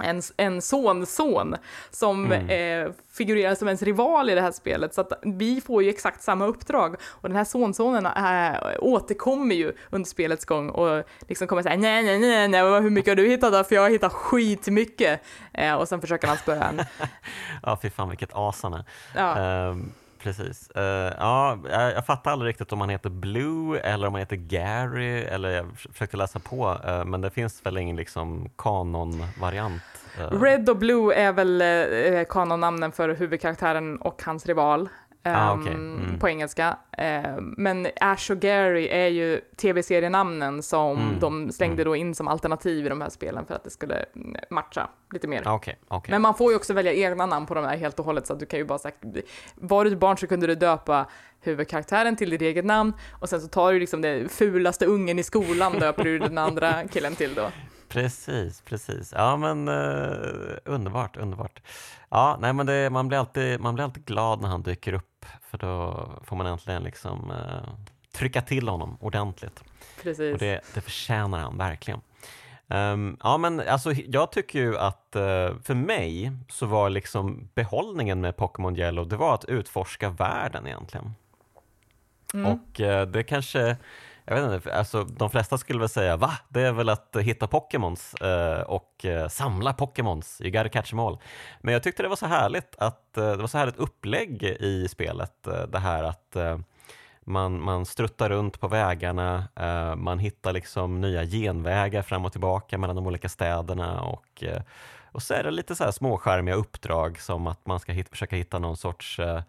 [0.00, 1.56] eh, en, en sonson
[1.90, 2.87] som mm.
[2.87, 4.94] eh, figurerar som ens rival i det här spelet.
[4.94, 6.96] Så att vi får ju exakt samma uppdrag.
[7.08, 12.02] Och den här sonsonen äh, återkommer ju under spelets gång och liksom kommer säga nej,
[12.02, 13.64] nej, nej, nej, hur mycket har du hittat då?
[13.64, 15.20] För jag har hittat skitmycket.
[15.52, 16.82] Eh, och sen försöker han spöa en.
[17.62, 18.84] ja, fy fan vilket as han är.
[19.14, 19.68] Ja.
[19.68, 20.70] Um precis.
[20.76, 24.37] Uh, ja, jag, jag fattar aldrig riktigt om han heter Blue eller om han heter
[24.37, 29.83] Gary, eller jag försökte läsa på, uh, men det finns väl ingen liksom kanonvariant?
[30.20, 30.42] Uh.
[30.42, 34.88] Red och Blue är väl uh, kanonnamnen för huvudkaraktären och hans rival
[35.22, 35.72] ah, okay.
[35.72, 36.18] Ehm, mm.
[36.18, 36.76] på engelska.
[36.98, 41.20] Uh, men Ash och Gary är ju tv-serienamnen som mm.
[41.20, 41.85] de slängde mm.
[41.85, 45.28] då in som alternativ i de här spelen för att det skulle mm, matcha lite
[45.28, 45.48] mer.
[45.48, 46.12] Okay, okay.
[46.12, 48.33] Men man får ju också välja egna namn på de här helt och hållet så
[48.33, 48.98] att du kan ju bara sagt,
[49.54, 51.07] var du barn så kunde du döpa
[51.40, 55.22] huvudkaraktären till ditt eget namn och sen så tar du liksom den fulaste ungen i
[55.22, 57.50] skolan döper du den andra killen till då.
[57.88, 59.12] Precis, precis.
[59.16, 61.62] Ja men uh, underbart, underbart.
[62.09, 65.27] Ja, nej men det, man, blir alltid, man blir alltid glad när han dyker upp
[65.51, 67.68] för då får man äntligen liksom uh,
[68.12, 69.64] trycka till honom ordentligt.
[70.03, 70.33] Precis.
[70.33, 72.01] Och det, det förtjänar han verkligen.
[72.70, 78.20] Um, ja men alltså jag tycker ju att uh, för mig så var liksom behållningen
[78.20, 81.14] med Pokémon Yellow det var att utforska världen egentligen.
[82.35, 82.53] Mm.
[82.53, 83.77] Och uh, det kanske
[84.28, 86.32] jag vet inte, alltså, de flesta skulle väl säga va?
[86.48, 90.98] Det är väl att hitta Pokémons eh, och eh, samla Pokémons, you gotta catch them
[90.98, 91.18] all.
[91.60, 94.88] Men jag tyckte det var så härligt att eh, det var så härligt upplägg i
[94.88, 96.58] spelet, eh, det här att eh,
[97.20, 102.78] man, man struttar runt på vägarna, eh, man hittar liksom nya genvägar fram och tillbaka
[102.78, 104.62] mellan de olika städerna och eh,
[105.18, 108.37] och så är det lite så här småskärmiga uppdrag som att man ska hit, försöka
[108.37, 109.42] hitta någon sorts eh,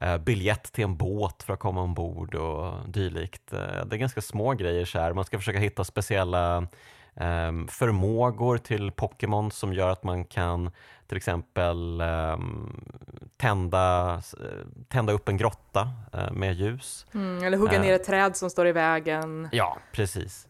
[0.00, 3.52] eh, biljett till en båt för att komma ombord och dylikt.
[3.52, 5.12] Eh, det är ganska små grejer så här.
[5.12, 6.56] Man ska försöka hitta speciella
[7.14, 10.70] eh, förmågor till Pokémon som gör att man kan
[11.06, 12.38] till exempel eh,
[13.36, 14.22] tända,
[14.88, 17.06] tända upp en grotta eh, med ljus.
[17.14, 19.48] Mm, eller hugga ner ett träd som står i vägen.
[19.52, 20.48] Ja, precis.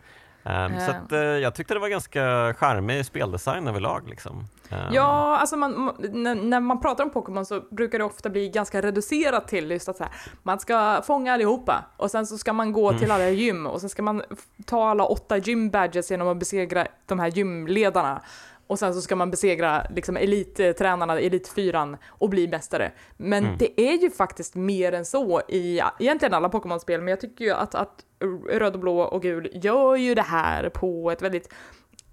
[0.49, 4.09] Um, Så att, uh, jag tyckte det var ganska charmig speldesign överlag.
[4.09, 4.45] Liksom.
[4.71, 4.79] Um.
[4.93, 9.49] Ja, alltså man, när, man pratar om Pokémon så brukar det ofta bli ganska reducerat
[9.49, 12.89] till just att så här, man ska fånga allihopa och sen så ska man gå
[12.89, 13.01] mm.
[13.01, 14.23] till alla gym och sen ska man
[14.67, 18.23] ta alla åtta gym badges genom att besegra de här gymledarna
[18.67, 22.93] och sen så ska man besegra liksom elittränarna, elitfyran och bli mästare.
[23.17, 23.59] Men mm.
[23.59, 27.51] det är ju faktiskt mer än så i egentligen alla Pokémon-spel, men jag tycker ju
[27.51, 28.05] att, att
[28.51, 31.53] röd och blå och gul gör ju det här på ett väldigt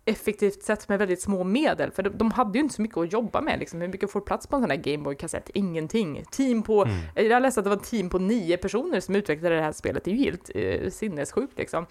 [0.06, 3.42] effektivt sätt med väldigt små medel, för de, hade ju inte så mycket att jobba
[3.42, 3.60] med.
[3.60, 3.82] Liksom.
[3.82, 5.50] Hur mycket får plats på en sån här Gameboy-kassett?
[5.54, 6.24] Ingenting.
[6.32, 7.30] Team på, mm.
[7.30, 10.04] Jag läste att det var ett team på nio personer som utvecklade det här spelet.
[10.04, 11.86] Det är ju helt eh, sinnessjukt liksom.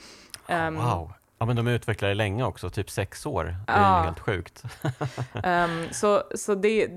[0.48, 1.12] Um, wow.
[1.42, 3.44] Ja men de utvecklar det länge också, typ sex år.
[3.44, 4.02] Det är ja.
[4.02, 4.62] helt sjukt.
[5.44, 6.88] um, så så det,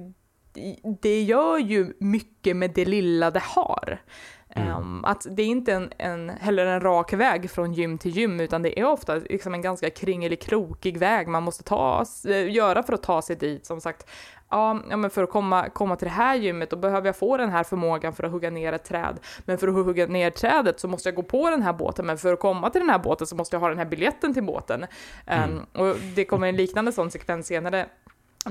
[1.02, 4.02] det gör ju mycket med det lilla det har.
[4.50, 4.78] Mm.
[4.78, 8.40] Um, att det är inte en, en, heller en rak väg från gym till gym,
[8.40, 12.06] utan det är ofta liksom en ganska kringelikrokig väg man måste ta,
[12.50, 13.66] göra för att ta sig dit.
[13.66, 14.10] Som sagt,
[14.50, 17.50] ja, men för att komma, komma till det här gymmet då behöver jag få den
[17.50, 19.20] här förmågan för att hugga ner ett träd.
[19.46, 22.18] Men för att hugga ner trädet så måste jag gå på den här båten, men
[22.18, 24.44] för att komma till den här båten så måste jag ha den här biljetten till
[24.44, 24.86] båten.
[25.26, 25.50] Mm.
[25.50, 27.86] Um, och det kommer en liknande sån sekvens senare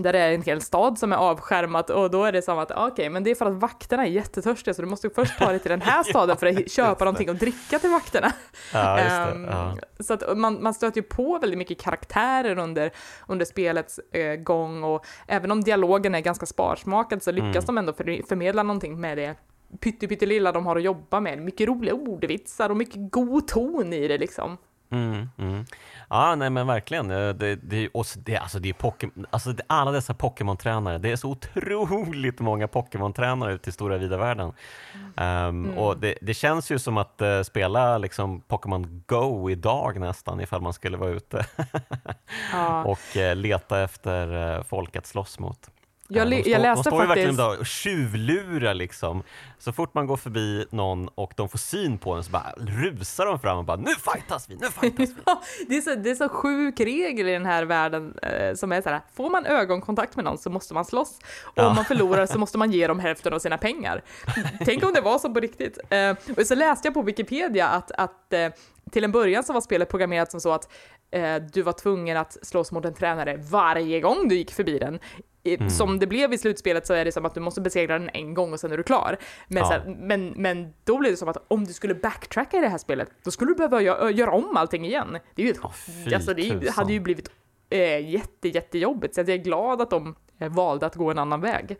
[0.03, 2.71] där det är en hel stad som är avskärmat och då är det som att
[2.71, 5.47] okej, okay, men det är för att vakterna är jättetörstiga så du måste först ta
[5.47, 8.33] dig till den här staden för att köpa någonting och dricka till vakterna.
[8.73, 9.77] Ja, um, ja.
[10.01, 12.91] Så att man, man stöter ju på väldigt mycket karaktärer under,
[13.29, 17.67] under spelets eh, gång och även om dialogen är ganska sparsmakad så lyckas mm.
[17.67, 19.35] de ändå för, förmedla någonting med det
[19.81, 21.39] pyttelilla de har att jobba med.
[21.39, 24.57] Mycket roliga ordvitsar och mycket god ton i det liksom.
[24.95, 25.65] Mm, mm.
[26.11, 27.09] Ja, nej men verkligen.
[27.09, 31.17] Det, det, och det, alltså det är Pokemon, alltså det, alla dessa Pokémon-tränare, det är
[31.17, 34.53] så otroligt många Pokémon-tränare ute i stora vida världen.
[34.95, 35.79] Um, mm.
[35.79, 40.63] Och det, det, känns ju som att uh, spela liksom Pokémon Go idag nästan, ifall
[40.63, 41.47] man skulle vara ute
[42.53, 42.85] ja.
[42.85, 45.71] och uh, leta efter uh, folk att slåss mot.
[46.09, 49.23] Jag, de, stå, jag läste de står ju verkligen där och tjuvlurar liksom.
[49.59, 53.27] Så fort man går förbi någon och de får syn på en så bara rusar
[53.27, 55.23] de fram och bara nu fightas vi, nu fightas vi.
[55.69, 58.83] det, är så, det är så sjuk regel i den här världen eh, som är
[58.83, 61.19] så här, får man ögonkontakt med någon så måste man slåss.
[61.43, 61.69] Och ja.
[61.69, 64.03] om man förlorar så måste man ge dem hälften av sina pengar.
[64.65, 65.79] Tänk om det var så på riktigt.
[65.91, 68.49] Eh, och så läste jag på Wikipedia att, att eh,
[68.91, 70.73] till en början så var spelet programmerat som så att
[71.15, 74.99] eh, du var tvungen att slåss mot en tränare varje gång du gick förbi den.
[75.47, 75.71] Mm.
[75.71, 78.35] Som det blev i slutspelet så är det som att du måste besegra den en
[78.35, 79.17] gång och sen är du klar.
[79.49, 79.69] Men, ja.
[79.69, 82.79] här, men, men då blev det som att om du skulle backtracka i det här
[82.79, 85.19] spelet, då skulle du behöva göra, göra om allting igen.
[85.35, 87.31] Det, är ju ett, oh, alltså, det hade ju blivit
[87.71, 91.41] eh, jätte, jättejobbigt, så jag är glad att de eh, valde att gå en annan
[91.41, 91.77] väg.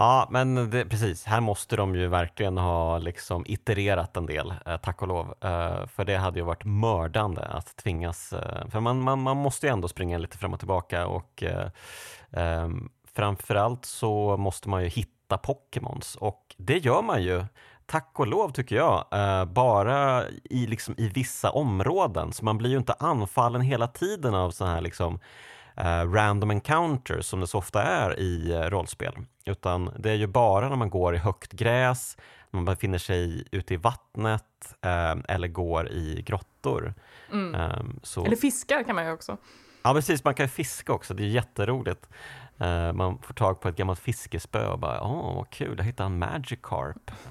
[0.00, 1.24] Ja, men det, precis.
[1.24, 5.34] Här måste de ju verkligen ha liksom itererat en del, eh, tack och lov.
[5.40, 9.66] Eh, för det hade ju varit mördande att tvingas, eh, för man, man, man måste
[9.66, 11.70] ju ändå springa lite fram och tillbaka och eh,
[12.32, 17.44] ehm, framförallt så måste man ju hitta Pokémons och det gör man ju
[17.86, 22.32] tack och lov tycker jag, eh, bara i, liksom, i vissa områden.
[22.32, 25.20] Så man blir ju inte anfallen hela tiden av så här liksom, eh,
[26.06, 29.14] random encounters som det så ofta är i eh, rollspel.
[29.44, 32.16] Utan det är ju bara när man går i högt gräs,
[32.50, 36.94] man befinner sig ute i vattnet eh, eller går i grottor.
[37.32, 37.54] Mm.
[37.54, 38.24] Ehm, så...
[38.24, 39.36] Eller fiskar kan man ju också.
[39.82, 42.08] Ja precis, man kan ju fiska också, det är jätteroligt.
[42.94, 46.18] Man får tag på ett gammalt fiskespö och bara åh vad kul, jag hittade en
[46.18, 47.10] Magikarp.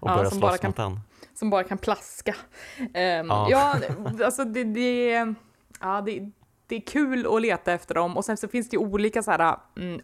[0.00, 1.00] och börjar ja, slåss kan, mot den.
[1.34, 2.34] Som bara kan plaska.
[2.78, 3.48] Um, ja.
[3.50, 3.76] ja,
[4.24, 5.34] alltså det, det,
[5.80, 6.30] ja, det,
[6.66, 9.56] det är kul att leta efter dem och sen så finns det olika så här
[9.76, 10.00] mm,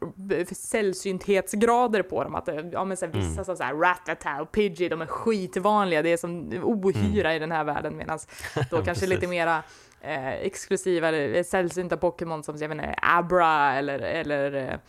[0.53, 2.35] sällsynthetsgrader på dem.
[2.35, 3.57] Att, ja, men så här, vissa mm.
[3.57, 7.37] så här, Ratata och Pidgey, de är skitvanliga, det är som ohyra mm.
[7.37, 8.18] i den här världen medan
[8.70, 9.62] då kanske lite mera
[10.01, 14.81] eh, exklusiva eller sällsynta Pokémon som jag inte, Abra eller, eller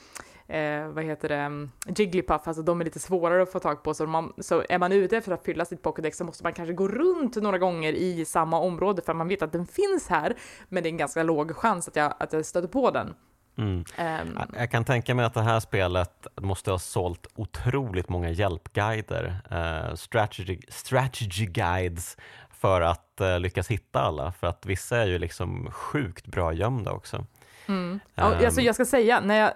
[0.51, 1.69] eh, vad heter det,
[2.01, 4.91] Jigglypuff, alltså de är lite svårare att få tag på, så, man, så är man
[4.91, 8.25] ute efter att fylla sitt Pokédex så måste man kanske gå runt några gånger i
[8.25, 10.35] samma område för att man vet att den finns här,
[10.69, 13.13] men det är en ganska låg chans att jag, att jag stöter på den.
[13.57, 13.83] Mm.
[13.99, 19.39] Um, jag kan tänka mig att det här spelet måste ha sålt otroligt många hjälpguider,
[19.51, 22.17] uh, strategy, strategy guides
[22.49, 26.91] för att uh, lyckas hitta alla, för att vissa är ju liksom sjukt bra gömda
[26.91, 27.25] också.
[27.71, 27.99] Mm.
[28.15, 29.51] Ja, um, alltså jag ska säga, när jag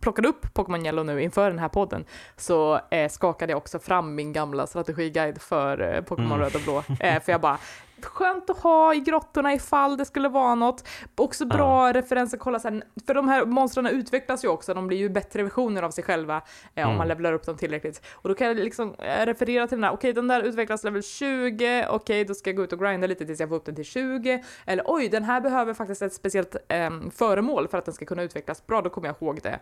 [0.00, 2.04] plockade upp Pokémon Yellow nu inför den här podden
[2.36, 6.40] så eh, skakade jag också fram min gamla strategiguide för eh, Pokémon mm.
[6.40, 6.82] Röd och Blå.
[7.00, 7.58] Eh, för jag bara,
[8.02, 10.88] skönt att ha i grottorna ifall det skulle vara något.
[11.14, 11.92] Också bra ja.
[11.92, 15.82] referenser, kolla sen, för de här monstren utvecklas ju också, de blir ju bättre versioner
[15.82, 16.36] av sig själva
[16.74, 16.90] eh, mm.
[16.90, 18.06] om man levlar upp dem tillräckligt.
[18.12, 20.84] Och då kan jag liksom eh, referera till den här, okej okay, den där utvecklas
[20.84, 23.56] level 20, okej okay, då ska jag gå ut och grinda lite tills jag får
[23.56, 24.44] upp den till 20.
[24.66, 28.22] Eller oj, den här behöver faktiskt ett speciellt eh, föremål för att den ska kunna
[28.22, 29.60] utvecklas bra, då kommer jag ihåg det.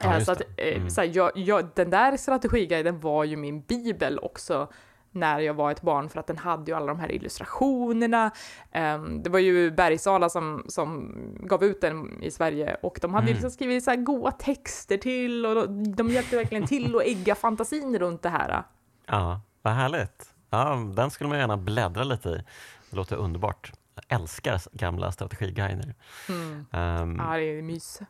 [0.00, 0.90] Ja, så att, eh, mm.
[0.90, 4.68] så här, jag, jag, den där strategiguiden var ju min bibel också
[5.16, 8.30] när jag var ett barn för att den hade ju alla de här illustrationerna.
[8.74, 13.24] Um, det var ju Bergsala som, som gav ut den i Sverige och de hade
[13.24, 13.34] mm.
[13.34, 17.98] liksom skrivit så här goa texter till och de hjälpte verkligen till att ägga fantasin
[17.98, 18.62] runt det här.
[19.06, 20.34] Ja, vad härligt.
[20.50, 22.44] Ja, den skulle man gärna bläddra lite i.
[22.90, 23.72] Det låter underbart.
[23.94, 25.94] Jag älskar gamla strategiguider.
[26.28, 26.66] Mm.
[26.70, 28.00] Um, ja, det är mys.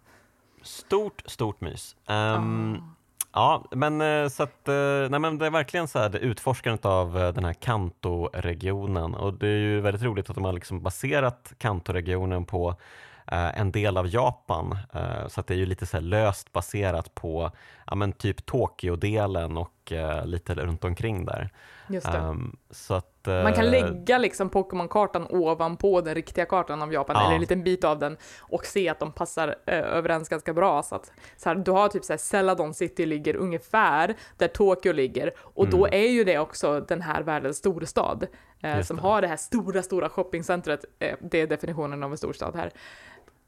[0.63, 1.97] Stort, stort mys.
[2.07, 2.96] Um.
[3.37, 7.19] Ja, men eh, så att, eh, nej, men det är verkligen så här, utforskandet av
[7.19, 11.53] eh, den här Kanto-regionen och det är ju väldigt roligt att de har liksom baserat
[11.59, 12.75] Kanto-regionen på
[13.29, 14.79] en del av Japan.
[15.29, 17.51] Så att det är ju lite så löst baserat på
[17.87, 19.71] ja, men typ Tokyo-delen och
[20.25, 21.51] lite runt omkring där.
[21.89, 27.17] Just um, så att man kan lägga liksom Pokémon-kartan ovanpå den riktiga kartan av Japan,
[27.19, 27.25] ja.
[27.25, 30.83] eller en liten bit av den, och se att de passar eh, överens ganska bra.
[30.83, 35.33] Så att, så här, du har typ såhär, Celadon City ligger ungefär där Tokyo ligger,
[35.39, 35.79] och mm.
[35.79, 38.27] då är ju det också den här världens storstad,
[38.63, 40.85] eh, som har det här stora, stora shoppingcentret.
[40.99, 42.71] Eh, det är definitionen av en storstad här.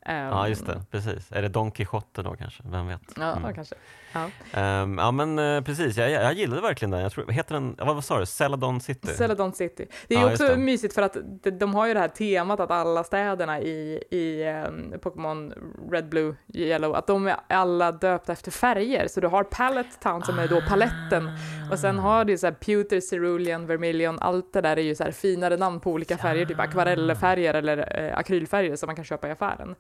[0.07, 1.33] ja, just det, precis.
[1.33, 2.63] Är det Don Quijote då kanske?
[2.67, 3.03] Vem vet?
[3.17, 3.55] Ja, mm.
[3.55, 3.75] kanske.
[4.13, 4.83] Ja.
[4.83, 7.01] Um, ja men uh, precis, jag, jag gillade verkligen den.
[7.01, 9.09] Jag tror, heter den, vad, sa du, Celadon City?
[9.09, 9.87] Celadon City.
[10.09, 12.71] Det är ja, också mysigt för att de, de, har ju det här temat att
[12.71, 15.53] alla städerna i, i um, Pokémon
[15.91, 19.09] Red, Blue, Yellow, att de är alla döpta efter färger.
[19.09, 21.31] Så du har Palette Town som är då paletten
[21.73, 25.05] och sen har du så här Pewter, Cerulean, Vermilion, allt det där är ju så
[25.05, 29.29] här finare namn på olika färger, typ akvarellfärger eller uh, akrylfärger som man kan köpa
[29.29, 29.75] i affären.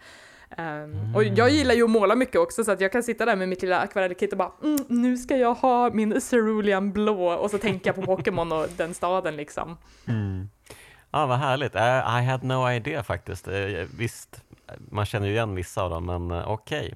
[0.59, 1.17] Um, mm.
[1.17, 3.49] Och jag gillar ju att måla mycket också så att jag kan sitta där med
[3.49, 7.59] mitt lilla akvarellkit och bara mm, nu ska jag ha min Cerulean blå och så
[7.59, 9.77] tänker jag på Pokémon och den staden liksom.
[10.07, 10.49] Mm.
[11.11, 11.75] Ja, vad härligt.
[11.75, 11.79] I,
[12.23, 13.49] I had no idea faktiskt.
[13.49, 14.43] Uh, visst,
[14.91, 16.79] man känner ju igen vissa av dem, men uh, okej.
[16.79, 16.95] Okay.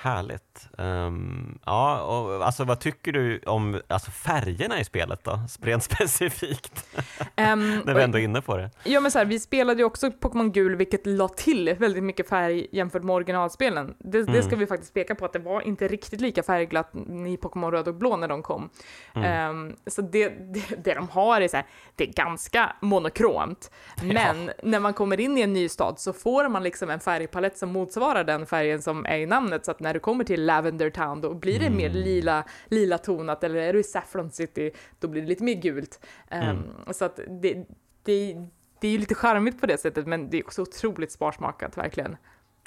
[0.00, 0.68] Härligt.
[0.78, 6.86] Um, ja, och, alltså, vad tycker du om alltså, färgerna i spelet då, rent specifikt?
[6.96, 8.70] Um, När vi ändå är inne på det.
[8.84, 12.28] Ja, men så här, vi spelade ju också Pokémon Gul, vilket la till väldigt mycket
[12.28, 13.94] färg jämfört med originalspelen.
[13.98, 14.32] Det, mm.
[14.32, 16.92] det ska vi faktiskt peka på, att det var inte riktigt lika färgglatt
[17.28, 18.70] i Pokémon Röd och Blå när de kom.
[19.14, 19.50] Mm.
[19.50, 23.70] Um, så det, det, det, de har är så här, det är ganska monokromt.
[24.02, 24.52] Men ja.
[24.62, 27.68] när man kommer in i en ny stad så får man liksom en färgpalett som
[27.68, 31.20] motsvarar den färgen som är i namnet, så att när du kommer till Lavender Town
[31.20, 31.76] då blir det mm.
[31.76, 35.54] mer lila, lila tonat eller är du i Saffron City då blir det lite mer
[35.54, 36.06] gult.
[36.30, 36.56] Mm.
[36.56, 37.54] Um, så att det,
[38.02, 38.36] det,
[38.80, 42.16] det är ju lite charmigt på det sättet men det är också otroligt sparsmakat verkligen.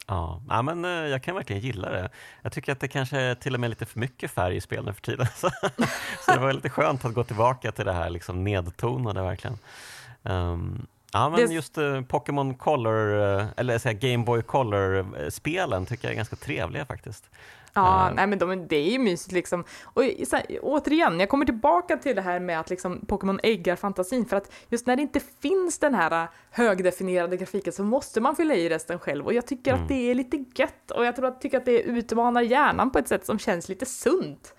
[0.07, 2.09] Ja, ja, men eh, jag kan verkligen gilla det.
[2.41, 4.85] Jag tycker att det kanske är till och med lite för mycket färg i spel
[4.85, 5.27] nu för tiden.
[5.35, 5.49] Så,
[6.25, 9.57] så det var lite skönt att gå tillbaka till det här liksom nedtonade verkligen.
[10.23, 11.53] Um, Ja, men det...
[11.53, 16.85] just uh, Pokémon Color, uh, eller säga Game Boy Color-spelen tycker jag är ganska trevliga
[16.85, 17.29] faktiskt.
[17.73, 18.15] Ja, uh.
[18.15, 19.63] nej men de, det är ju mysigt liksom.
[19.83, 24.25] Och här, återigen, jag kommer tillbaka till det här med att liksom Pokémon äggar fantasin,
[24.25, 28.55] för att just när det inte finns den här högdefinierade grafiken så måste man fylla
[28.55, 29.83] i resten själv och jag tycker mm.
[29.83, 32.99] att det är lite gött och jag tror att, tycker att det utmanar hjärnan på
[32.99, 34.53] ett sätt som känns lite sunt.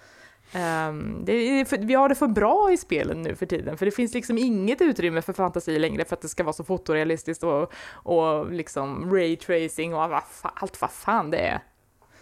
[0.54, 4.14] Um, det, vi har det för bra i spelen nu för tiden, för det finns
[4.14, 8.52] liksom inget utrymme för fantasi längre för att det ska vara så fotorealistiskt och, och
[8.52, 10.02] liksom raytracing och
[10.42, 11.60] allt vad fan det är.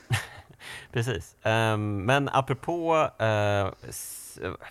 [0.93, 3.71] Precis, um, men apropå, uh,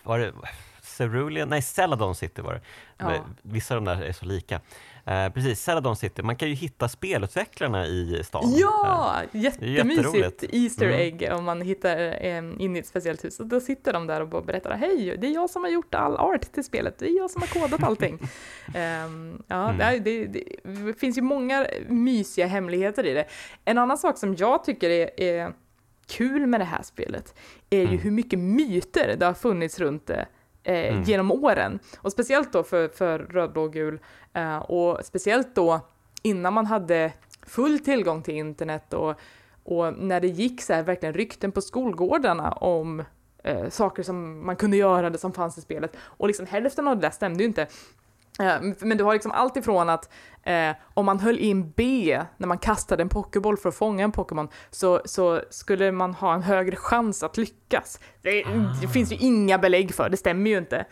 [0.04, 0.34] var det
[0.82, 1.50] Cerulean?
[1.50, 2.62] Nej, Celadon City var det.
[2.98, 3.14] Ja.
[3.42, 4.62] Vissa av de där är så lika.
[5.06, 6.22] Eh, precis, Celadon City.
[6.22, 8.56] Man kan ju hitta spelutvecklarna i stan.
[8.58, 11.00] Ja, eh, jättemysigt Easter mm.
[11.00, 13.40] egg om man hittar eh, in i ett speciellt hus.
[13.40, 16.18] Och då sitter de där och berättar, hej, det är jag som har gjort all
[16.18, 18.14] art till spelet, det är jag som har kodat allting.
[18.68, 20.04] um, ja, mm.
[20.04, 23.26] det, det, det, finns ju många mysiga hemligheter i det.
[23.66, 25.54] En annan sak som jag tycker är, är
[26.08, 27.36] kul med det här spelet
[27.70, 28.00] är ju mm.
[28.00, 30.26] hur mycket myter det har funnits runt det
[30.64, 31.04] eh, mm.
[31.04, 31.80] genom åren.
[31.98, 34.00] Och speciellt då för, för röd, blå, gul
[34.34, 35.80] eh, och speciellt då
[36.22, 37.14] innan man hade
[37.48, 39.16] full tillgång till internet och,
[39.64, 43.04] och när det gick så här verkligen rykten på skolgårdarna om
[43.44, 45.98] eh, saker som man kunde göra, det som fanns i spelet.
[46.02, 47.68] Och liksom hälften av det där stämde ju inte.
[48.80, 50.10] Men du har liksom allt ifrån att
[50.50, 54.12] eh, om man höll in B när man kastade en pokéboll för att fånga en
[54.12, 58.00] Pokémon så, så skulle man ha en högre chans att lyckas.
[58.22, 58.50] Det, ah.
[58.82, 60.86] det finns ju inga belägg för, det stämmer ju inte.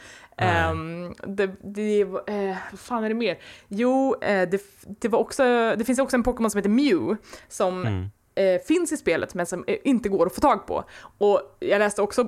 [0.72, 3.38] Um, det, det, eh, vad fan är det mer?
[3.67, 4.62] Jo, eh, det,
[5.00, 5.43] det, var också,
[5.78, 7.17] det finns också en Pokémon som heter Mew
[7.48, 8.10] som mm.
[8.36, 10.84] eh, finns i spelet men som eh, inte går att få tag på.
[11.17, 12.22] Och jag läste också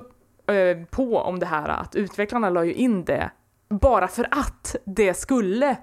[0.46, 3.30] eh, på om det här att utvecklarna la ju in det
[3.70, 5.76] bara för att det skulle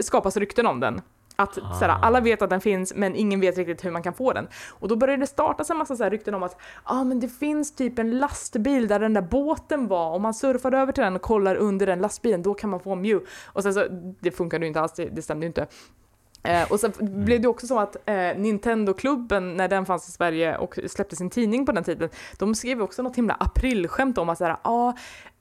[0.00, 1.00] skapas rykten om den.
[1.36, 1.72] Att ah.
[1.72, 4.48] såhär, alla vet att den finns men ingen vet riktigt hur man kan få den.
[4.70, 7.74] Och då började det startas en massa såhär, rykten om att ah, men det finns
[7.74, 10.10] typ en lastbil där den där båten var.
[10.10, 12.94] Om man surfar över till den och kollar under den lastbilen då kan man få
[12.94, 13.26] Mew.
[13.46, 13.84] Och sen så,
[14.20, 15.66] det funkade ju inte alls, det, det stämde ju inte.
[16.42, 20.56] Eh, och sen blev det också så att eh, Nintendo-klubben, när den fanns i Sverige
[20.56, 24.38] och släppte sin tidning på den tiden, de skrev också något himla aprilskämt om att
[24.38, 24.92] såhär, ah,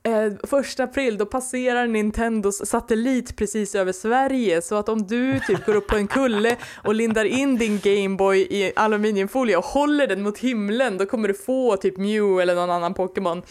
[0.05, 5.65] eh, första april då passerar Nintendos satellit precis över Sverige så att om du typ
[5.65, 10.21] går upp på en kulle och lindar in din Gameboy i aluminiumfolie och håller den
[10.21, 13.41] mot himlen då kommer du få typ Mew eller någon annan Pokémon.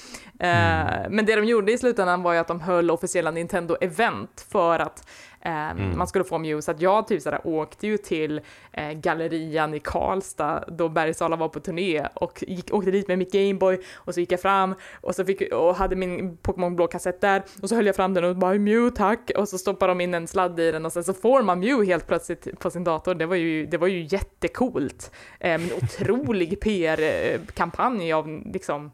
[0.41, 1.17] Eh, mm.
[1.17, 5.09] Men det de gjorde i slutändan var ju att de höll officiella Nintendo-event för att
[5.51, 5.99] mm.
[5.99, 6.63] man skulle få.
[6.63, 8.41] Så att jag typ sådär åkte ju till
[8.73, 13.33] eh, gallerian i Karlstad då Bergsala var på turné och gick, åkte dit med mitt
[13.33, 17.21] Gameboy och så gick jag fram och så fick, och hade min Pokémon blå kassett
[17.21, 20.01] där och så höll jag fram den och bara Mew tack och så stoppar de
[20.01, 22.85] in en sladd i den och sen så får man Mew helt plötsligt på sin
[22.85, 23.15] dator.
[23.15, 25.11] Det var ju, det var ju jättecoolt.
[25.41, 28.91] Eh, en otrolig PR-kampanj av liksom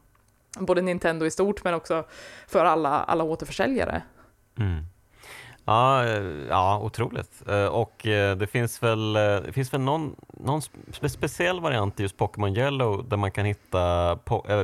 [0.58, 2.04] både Nintendo i stort men också
[2.46, 4.02] för alla, alla återförsäljare.
[4.58, 4.84] Mm.
[5.64, 7.48] Ja, eh, ja, otroligt.
[7.48, 10.62] Eh, och eh, det finns väl, det finns väl någon, någon
[11.08, 14.16] speciell variant i just Pokémon Yellow där man kan hitta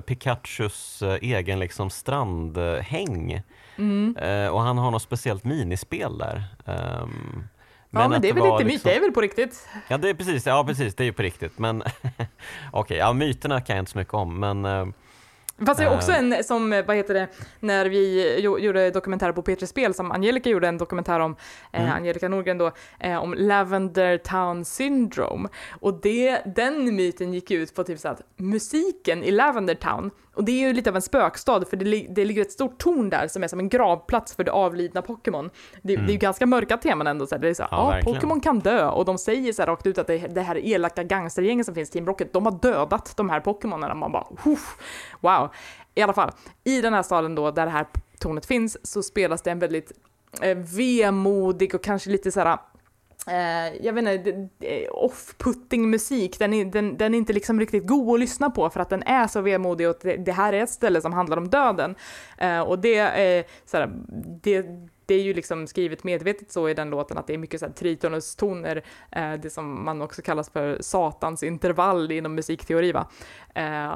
[0.06, 3.42] Pikachus egen liksom strandhäng.
[3.78, 4.16] Mm.
[4.52, 6.44] Och han har något speciellt minispel där.
[6.64, 7.48] Ehm,
[7.90, 8.66] men ja, men det är väl inte liksom...
[8.66, 9.68] myt, det är väl på riktigt?
[9.88, 11.58] Ja, det är precis, ja, precis det är ju på riktigt.
[11.58, 11.82] Men
[12.12, 12.28] okej,
[12.72, 14.40] okay, ja, myterna kan jag inte så mycket om.
[14.40, 14.64] Men
[15.66, 17.28] Fast det är också en som, vad heter det,
[17.60, 21.36] när vi gjorde dokumentärer på P3 Spel som Angelica gjorde en dokumentär om,
[21.72, 21.94] eh, mm.
[21.94, 25.48] Angelica Norgren då, eh, om Lavender Town Syndrome.
[25.80, 30.44] Och det, den myten gick ut på typ så att musiken i Lavender Town och
[30.44, 33.28] det är ju lite av en spökstad för det, det ligger ett stort torn där
[33.28, 35.50] som är som en gravplats för det avlidna Pokémon.
[35.82, 36.06] Det, mm.
[36.06, 36.18] det är ju mm.
[36.18, 38.88] ganska mörka teman ändå, så här, det är så här, ja, ja Pokémon kan dö
[38.88, 41.90] och de säger så här rakt ut att det, det här elaka gangstergänget som finns,
[41.90, 43.94] Team Rocket, de har dödat de här Pokémonerna.
[43.94, 44.26] Man bara,
[45.20, 45.45] wow.
[45.94, 46.32] I alla fall,
[46.64, 47.86] i den här staden då, där det här
[48.18, 49.92] tornet finns, så spelas det en väldigt
[50.42, 52.58] eh, vemodig och kanske lite så här
[53.26, 54.48] eh, jag vet inte,
[54.90, 58.80] off-putting musik, den är, den, den är inte liksom riktigt god att lyssna på för
[58.80, 61.94] att den är så vemodig och det, här är ett ställe som handlar om döden.
[62.38, 63.90] Eh, och det, eh, såhär,
[64.42, 64.66] det,
[65.06, 67.66] det är ju liksom skrivet medvetet så i den låten att det är mycket så
[67.66, 73.06] här tritonustoner, eh, det som man också kallas för satans intervall inom musikteori va.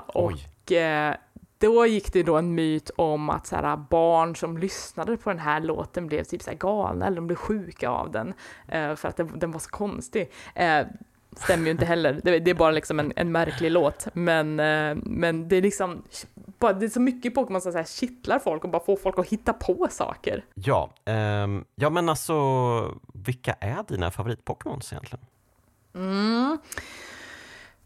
[0.07, 1.15] Och eh,
[1.61, 5.39] då gick det då en myt om att så här, barn som lyssnade på den
[5.39, 8.35] här låten blev typ så här galna eller de blev sjuka av den
[8.69, 10.33] eh, för att den, var så konstig.
[10.55, 10.87] Eh,
[11.37, 14.07] stämmer ju inte heller, det, är bara liksom en, en märklig låt.
[14.13, 16.03] Men, eh, men det är liksom,
[16.59, 19.19] bara, det är så mycket Pokémon som så här kittlar folk och bara får folk
[19.19, 20.45] att hitta på saker.
[20.55, 22.35] Ja, ehm, ja men alltså
[23.15, 25.25] vilka är dina favorit-Pokémons egentligen?
[25.95, 26.59] Mm.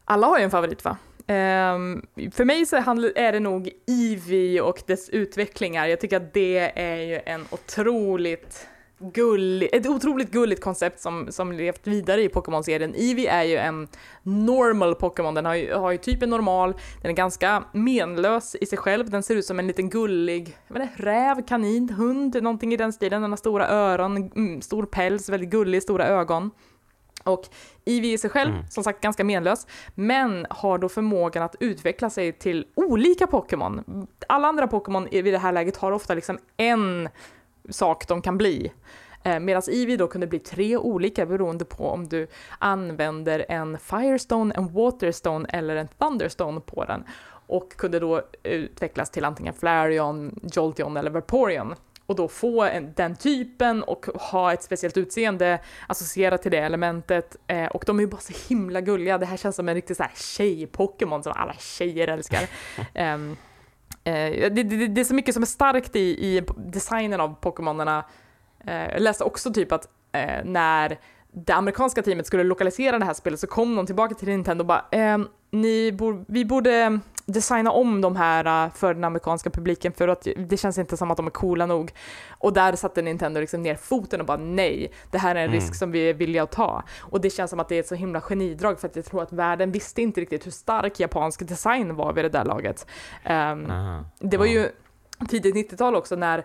[0.04, 0.96] Alla har ju en favorit va?
[1.26, 2.02] Um,
[2.32, 5.86] för mig så är det nog Eevee och dess utvecklingar.
[5.86, 8.66] Jag tycker att det är ju en otroligt
[8.98, 12.94] gullig, ett otroligt gulligt koncept som, som levt vidare i Pokémon-serien.
[12.94, 13.88] Eevee är ju en
[14.22, 18.66] normal Pokémon, den har ju, har ju typ en normal, den är ganska menlös i
[18.66, 22.72] sig själv, den ser ut som en liten gullig, vad är räv, kanin, hund, någonting
[22.72, 26.50] i den stilen, den har stora öron, mm, stor päls, väldigt gullig, stora ögon.
[27.24, 27.48] Och
[27.84, 28.66] Eevee i sig själv, mm.
[28.68, 34.06] som sagt ganska menlös, men har då förmågan att utveckla sig till olika Pokémon.
[34.28, 37.08] Alla andra Pokémon vid det här läget har ofta liksom en
[37.70, 38.72] sak de kan bli.
[39.22, 42.26] Eh, Medan Eevee då kunde bli tre olika beroende på om du
[42.58, 47.04] använder en Firestone, en Waterstone eller en Thunderstone på den.
[47.46, 51.74] Och kunde då utvecklas till antingen Flareon, Jolteon eller Vaporeon
[52.06, 57.36] och då få en, den typen och ha ett speciellt utseende associerat till det elementet.
[57.46, 59.18] Eh, och de är ju bara så himla gulliga.
[59.18, 62.42] Det här känns som en riktig tjej-Pokémon som alla tjejer älskar.
[62.94, 63.36] um,
[64.04, 68.04] eh, det, det, det, är så mycket som är starkt i, i designen av Pokémonerna.
[68.66, 70.98] Eh, jag läste också typ att eh, när
[71.32, 74.66] det amerikanska teamet skulle lokalisera det här spelet så kom de tillbaka till Nintendo och
[74.66, 79.92] bara ehm, ni bo vi borde designa om de här äh, för den amerikanska publiken
[79.92, 81.92] för att det känns inte som att de är coola nog.
[82.30, 85.54] Och där satte Nintendo liksom ner foten och bara nej, det här är en mm.
[85.54, 86.82] risk som vi är villiga att ta.
[87.00, 89.22] Och det känns som att det är ett så himla genidrag för att jag tror
[89.22, 92.86] att världen visste inte riktigt hur stark japansk design var vid det där laget.
[93.30, 93.72] Um,
[94.18, 94.68] det var ju
[95.28, 96.38] tidigt 90-tal också när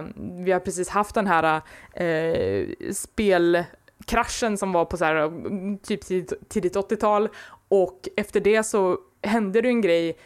[0.00, 1.62] um, vi har precis haft den här
[2.00, 6.06] uh, spelkraschen som var på så här, typ
[6.48, 7.28] tidigt 80-tal
[7.68, 10.16] och efter det så hände det en grej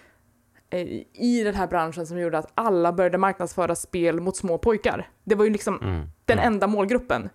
[0.70, 5.09] eh, i den här branschen som gjorde att alla började marknadsföra spel mot små pojkar.
[5.24, 6.07] Det var ju liksom mm.
[6.24, 7.28] den enda målgruppen.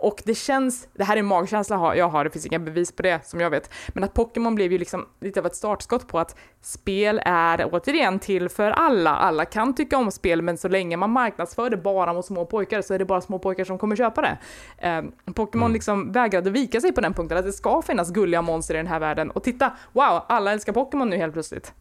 [0.00, 3.02] Och det känns, det här är en magkänsla jag har, det finns inga bevis på
[3.02, 6.18] det som jag vet, men att Pokémon blev ju liksom lite av ett startskott på
[6.18, 9.10] att spel är återigen till för alla.
[9.10, 12.82] Alla kan tycka om spel, men så länge man marknadsför det bara mot små pojkar
[12.82, 14.38] så är det bara små pojkar som kommer köpa det.
[14.78, 15.72] Eh, Pokémon mm.
[15.72, 18.86] liksom vägrade vika sig på den punkten, att det ska finnas gulliga monster i den
[18.86, 19.30] här världen.
[19.30, 21.72] Och titta, wow, alla älskar Pokémon nu helt plötsligt.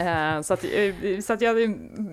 [0.00, 0.64] Uh, så att,
[1.24, 1.58] så att jag,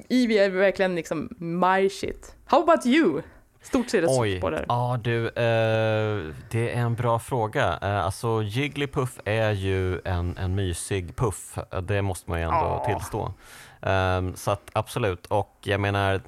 [0.09, 2.36] Eevee är verkligen liksom my shit.
[2.45, 3.22] How about you?
[3.61, 4.65] Stort seriöst-spoiler.
[4.67, 7.79] Ja du, eh, det är en bra fråga.
[7.81, 12.85] Eh, alltså Jigglypuff är ju en, en mysig puff, det måste man ju ändå oh.
[12.85, 13.33] tillstå.
[13.81, 16.21] Eh, så att absolut, och jag menar,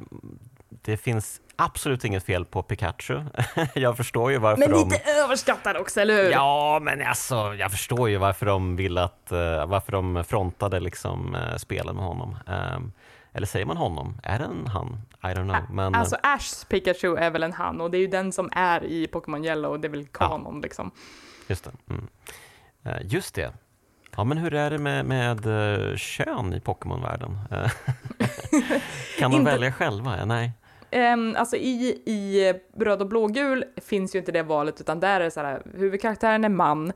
[0.70, 3.22] det finns absolut inget fel på Pikachu.
[3.74, 5.12] jag förstår ju varför Men lite de...
[5.12, 6.32] överskattad också, eller hur?
[6.32, 11.36] Ja, men alltså, jag förstår ju varför de vill att, uh, varför de frontade liksom
[11.36, 12.38] uh, spelen med honom.
[13.34, 14.18] Eller säger man honom?
[14.24, 15.02] Är det en han?
[15.24, 15.76] I don't know.
[15.76, 15.96] Men...
[15.96, 19.08] Alltså Ashs Pikachu är väl en han och det är ju den som är i
[19.08, 20.62] Pokémon Yellow och det är väl kanon ja.
[20.62, 20.92] liksom.
[21.48, 21.72] Just det.
[21.90, 22.08] Mm.
[23.04, 23.54] Just det.
[24.16, 27.38] Ja, men hur är det med, med uh, kön i Pokémon-världen?
[29.20, 30.26] kan de välja själva?
[30.26, 30.52] Nej.
[31.14, 35.24] um, alltså i, i röd och blågul finns ju inte det valet, utan där är
[35.24, 36.94] det så här, huvudkaraktären är man,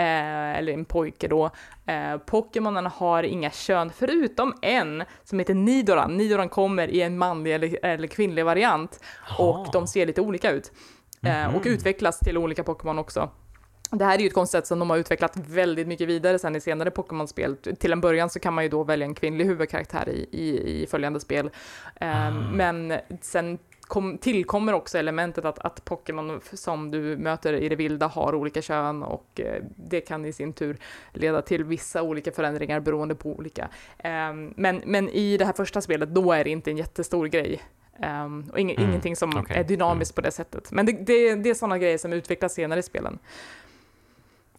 [0.00, 1.50] eh, eller en pojke då.
[1.86, 6.16] Eh, Pokémonen har inga kön, förutom en som heter Nidoran.
[6.16, 9.00] Nidoran kommer i en manlig eller, eller kvinnlig variant,
[9.38, 10.72] och de ser lite olika ut.
[11.22, 11.74] Eh, och Mhm.
[11.74, 13.30] utvecklas till olika Pokémon också.
[13.92, 16.60] Det här är ju ett koncept som de har utvecklat väldigt mycket vidare sen i
[16.60, 17.56] senare Pokémon-spel.
[17.56, 20.86] Till en början så kan man ju då välja en kvinnlig huvudkaraktär i, i, i
[20.86, 21.50] följande spel.
[22.00, 22.30] Ah.
[22.30, 23.58] Men sen
[23.90, 28.62] kom, tillkommer också elementet att, att Pokémon som du möter i det vilda har olika
[28.62, 30.76] kön och eh, det kan i sin tur
[31.12, 33.68] leda till vissa olika förändringar beroende på olika.
[33.98, 37.62] Ehm, men, men i det här första spelet, då är det inte en jättestor grej.
[38.02, 40.72] Ehm, och ing, Mm, ingenting som okej, är dynamiskt på det sättet.
[40.72, 43.18] Men det, det, det är sådana grejer som utvecklas senare i spelen.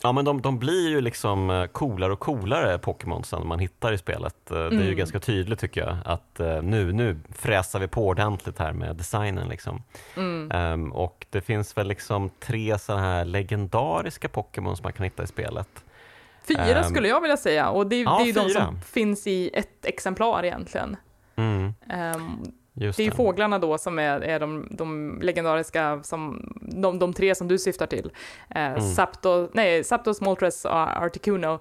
[0.04, 3.93] Ja men de, de blir ju liksom eh, coolare och coolare Pokémon sen man hittar
[3.93, 4.52] i spelet.
[4.52, 4.95] Eh, Det är ju Mm.
[4.97, 9.47] ganska tydligt tycker jag att eh, nu, nu fräsar vi på ordentligt här med designen
[9.49, 9.84] liksom.
[10.18, 10.52] Mm.
[10.52, 15.24] Ehm, och det finns väl liksom tre sådana här legendariska Pokémon som man kan hitta
[15.24, 15.70] i spelet.
[16.47, 18.66] Fyra Ehm, skulle jag vilja säga, och det, ja, det är ju de fyra.
[18.66, 20.95] som finns i ett exemplar egentligen.
[21.36, 22.43] Mm, Ehm,
[22.74, 27.13] just det är ju fåglarna då som är, är de, de legendariska, som, de, de
[27.13, 28.11] tre som du syftar till.
[28.49, 28.82] Eh, Mm.
[28.82, 31.59] Zapdos, nej, Zapdos, Moltres och Articuno,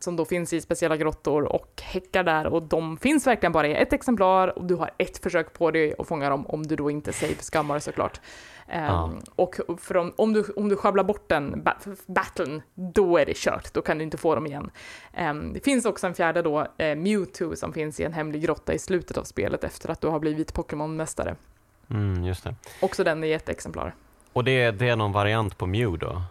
[0.00, 3.74] som då finns i speciella grottor och häckar där och de finns verkligen bara i
[3.74, 6.90] ett exemplar och du har ett försök på dig att fånga dem om du då
[6.90, 8.20] inte save-skammar såklart.
[8.68, 9.12] Ehm, Ja.
[9.36, 9.56] Och
[9.94, 11.72] om, om, du, om du sjabblar bort den ba
[12.06, 14.70] battlen, då är det kört, då kan du inte få dem igen.
[15.14, 18.74] Ehm, det finns också en fjärde då, eh, Mewtwo, som finns i en hemlig grotta
[18.74, 21.36] i slutet av spelet efter att du har blivit Pokémon-mästare.
[21.90, 22.54] Mm, just det.
[22.80, 23.94] Också den i ett exemplar.
[24.32, 26.22] Och det, det är någon variant på Mew då?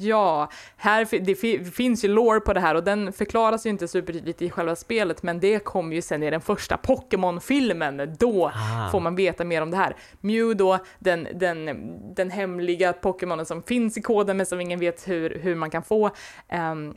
[0.00, 3.88] Ja, här, det fi- finns ju lore på det här och den förklaras ju inte
[3.88, 8.16] supertydligt i själva spelet, men det kommer ju sen i den första Pokémon-filmen.
[8.18, 9.96] Då Ah, får man veta mer om det här.
[10.20, 11.68] Mew då, den, den,
[12.14, 15.82] den hemliga Pokémonen som finns i koden men som ingen vet hur, hur man kan
[15.82, 16.10] få.
[16.48, 16.94] Ehm,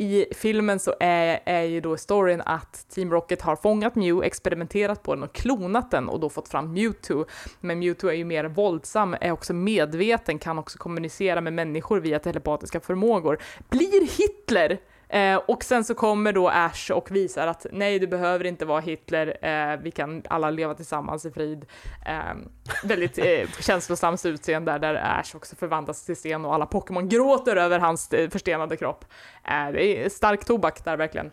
[0.00, 5.02] i filmen så är, är ju då storyn att Team Rocket har fångat Mew, experimenterat
[5.02, 7.24] på den och klonat den och då fått fram Mewtwo.
[7.60, 12.18] Men Mewtwo är ju mer våldsam, är också medveten, kan också kommunicera med människor via
[12.18, 13.38] telepatiska förmågor.
[13.68, 14.78] Blir Hitler!
[15.08, 18.80] Eh, och sen så kommer då Ash och visar att nej, du behöver inte vara
[18.80, 21.66] Hitler, eh, vi kan alla leva tillsammans i frid.
[22.06, 22.36] Eh,
[22.84, 27.56] väldigt eh, känslosamt utseende där, där Ash också förvandlas till sten och alla Pokémon gråter
[27.56, 29.04] över hans eh, förstenade kropp.
[29.44, 31.30] Eh, det är stark tobak där verkligen.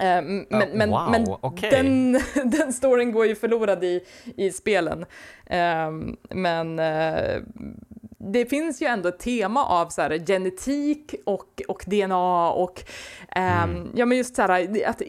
[0.00, 1.70] Eh, m- men, men, wow, men okej.
[1.70, 2.12] den,
[2.50, 4.04] den storyn går ju förlorad i,
[4.36, 5.04] i spelen.
[5.46, 5.90] Eh,
[6.30, 7.40] men eh,
[8.24, 12.82] det finns ju ändå ett tema av så här, genetik och, och DNA och
[13.28, 13.90] ehm, Mm.
[13.94, 14.50] ja, men just så här,
[14.86, 15.02] att,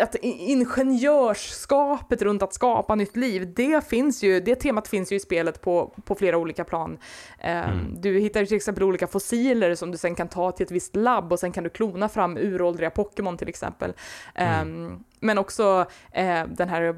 [0.00, 5.20] att ingenjörskapet runt att skapa nytt liv, det finns ju, det temat finns ju i
[5.20, 6.98] spelet på, på flera olika plan.
[7.40, 8.00] Ehm, Mm.
[8.00, 11.32] Du hittar till exempel olika fossiler som du sen kan ta till ett visst labb
[11.32, 13.92] och sen kan du klona fram uråldriga Pokémon till exempel.
[14.34, 16.96] Ehm, men också eh, den här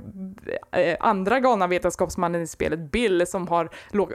[0.72, 3.68] eh, andra galna vetenskapsmannen i spelet, Bill, som har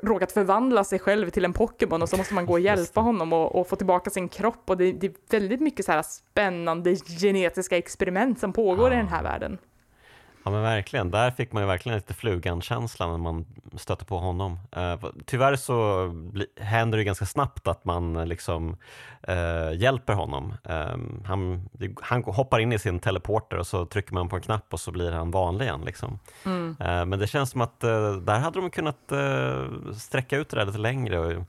[0.06, 3.34] råkat förvandla sig själv till en Pokémon och så måste man gå och hjälpa honom
[3.34, 6.96] och, och få tillbaka sin kropp och det, det är väldigt mycket så här spännande
[6.96, 8.98] genetiska experiment som pågår i Ah.
[8.98, 9.58] den här världen.
[10.48, 13.46] Ja men verkligen, där fick man ju verkligen lite flugan-känsla när man
[13.76, 14.60] stötte på honom.
[14.72, 16.10] Eh, tyvärr så
[16.60, 18.78] händer det ganska snabbt att man liksom
[19.24, 20.54] eh, hjälper honom.
[20.64, 21.70] Eh, han,
[22.02, 24.92] han hoppar in i sin teleporter och så trycker man på en knapp och så
[24.92, 25.82] blir han vanlig igen.
[25.86, 26.20] Liksom.
[26.46, 26.76] Mm.
[26.80, 29.12] Eh, men det känns som att där hade de kunnat
[29.98, 31.44] sträcka ut det där lite längre och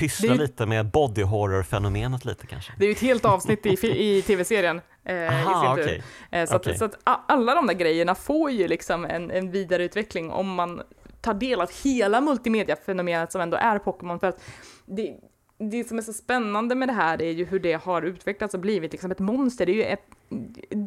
[0.00, 2.72] pyssla Det lite med body horror-fenomenet lite kanske.
[2.78, 4.80] Det är ju ett helt avsnitt i, i tv-serien.
[5.04, 5.82] Eh, i Aha, tur.
[5.82, 6.02] okej.
[6.30, 6.72] Eh, Så, Okej.
[6.72, 10.82] att, så att alla de där grejerna får ju liksom en, en vidareutveckling om man
[11.20, 14.20] tar del av hela multimediafenomenet som ändå är Pokémon.
[14.20, 14.42] För att
[14.86, 15.16] det,
[15.58, 18.60] det som är så spännande med det här är ju hur det har utvecklats och
[18.60, 19.66] blivit liksom ett monster.
[19.66, 20.04] Det är ju, ett,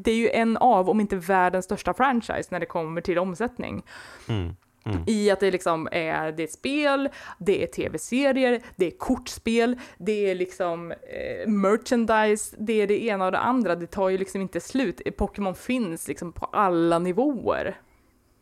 [0.03, 3.83] det är ju en av, om inte världens största franchise när det kommer till omsättning.
[4.27, 4.55] Mm.
[4.85, 5.03] Mm.
[5.07, 10.31] I att det liksom är, det är spel, det är tv-serier, det är kortspel, det
[10.31, 13.75] är liksom eh, merchandise, det är det ena och det andra.
[13.75, 15.01] Det tar ju liksom inte slut.
[15.17, 17.75] Pokémon finns liksom på alla nivåer.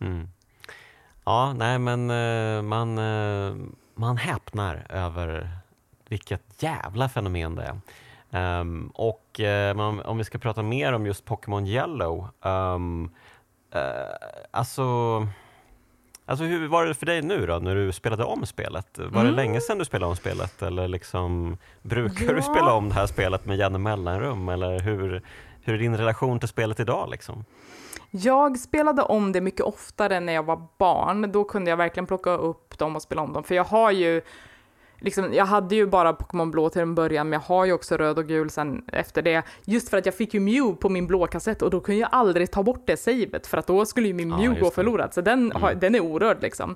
[0.02, 0.28] Mm.
[1.24, 3.56] Ja, nej men eh, man, eh,
[3.96, 5.50] man häpnar över
[6.10, 7.80] vilket jävla fenomen det är.
[8.32, 13.12] Ehm, och eh, om, vi ska prata mer om just Pokémon Yellow, um,
[14.52, 14.84] alltså
[16.26, 18.88] Alltså hur var det för dig nu då, när du spelade om spelet?
[18.98, 19.34] Var det Mm.
[19.36, 22.34] länge sedan du spelade om spelet eller liksom brukar Ja.
[22.34, 25.22] du spela om det här spelet med jämna mellanrum eller hur,
[25.62, 27.46] hur är din relation till spelet idag liksom?
[28.12, 31.32] Jag spelade om det mycket oftare när jag var barn.
[31.32, 33.44] Då kunde jag verkligen plocka upp dem och spela om dem.
[33.44, 34.22] För jag har ju
[35.02, 37.98] liksom, jag hade ju bara Pokémon blå till en början, men jag har ju också
[37.98, 39.44] röd och gul sen efter det.
[39.66, 42.10] Just för att jag fick ju Mew på min blå kassett och då kunde jag
[42.12, 45.14] aldrig ta bort det savet för att då skulle ju min Mew ja, gå förlorad.
[45.14, 45.80] Så den, mm.
[45.80, 46.76] den är orörd liksom.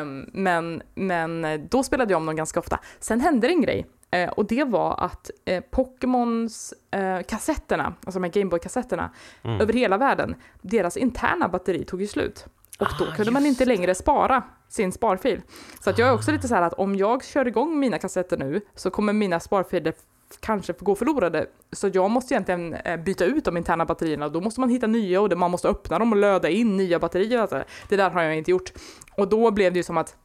[0.00, 2.78] Um, men, men då spelade jag om dem ganska ofta.
[3.00, 3.86] Sen hände det en grej.
[4.10, 9.10] Eh, och det var att eh, Pokémons eh, kassetterna, alltså de Gameboy-kassetterna,
[9.42, 9.60] mm.
[9.60, 12.46] över hela världen, deras interna batteri tog ju slut.
[12.78, 15.42] Och då ah, kunde man inte längre spara sin sparfil.
[15.80, 18.36] Så att jag är också lite så här att om jag kör igång mina kassetter
[18.36, 19.94] nu så kommer mina sparfiler
[20.40, 21.46] kanske gå förlorade.
[21.72, 24.86] Så jag måste egentligen eh, byta ut de interna batterierna och då måste man hitta
[24.86, 27.64] nya och man måste öppna dem och löda in nya batterier.
[27.88, 28.72] Det där har jag inte gjort.
[29.16, 30.16] Och då blev det ju som att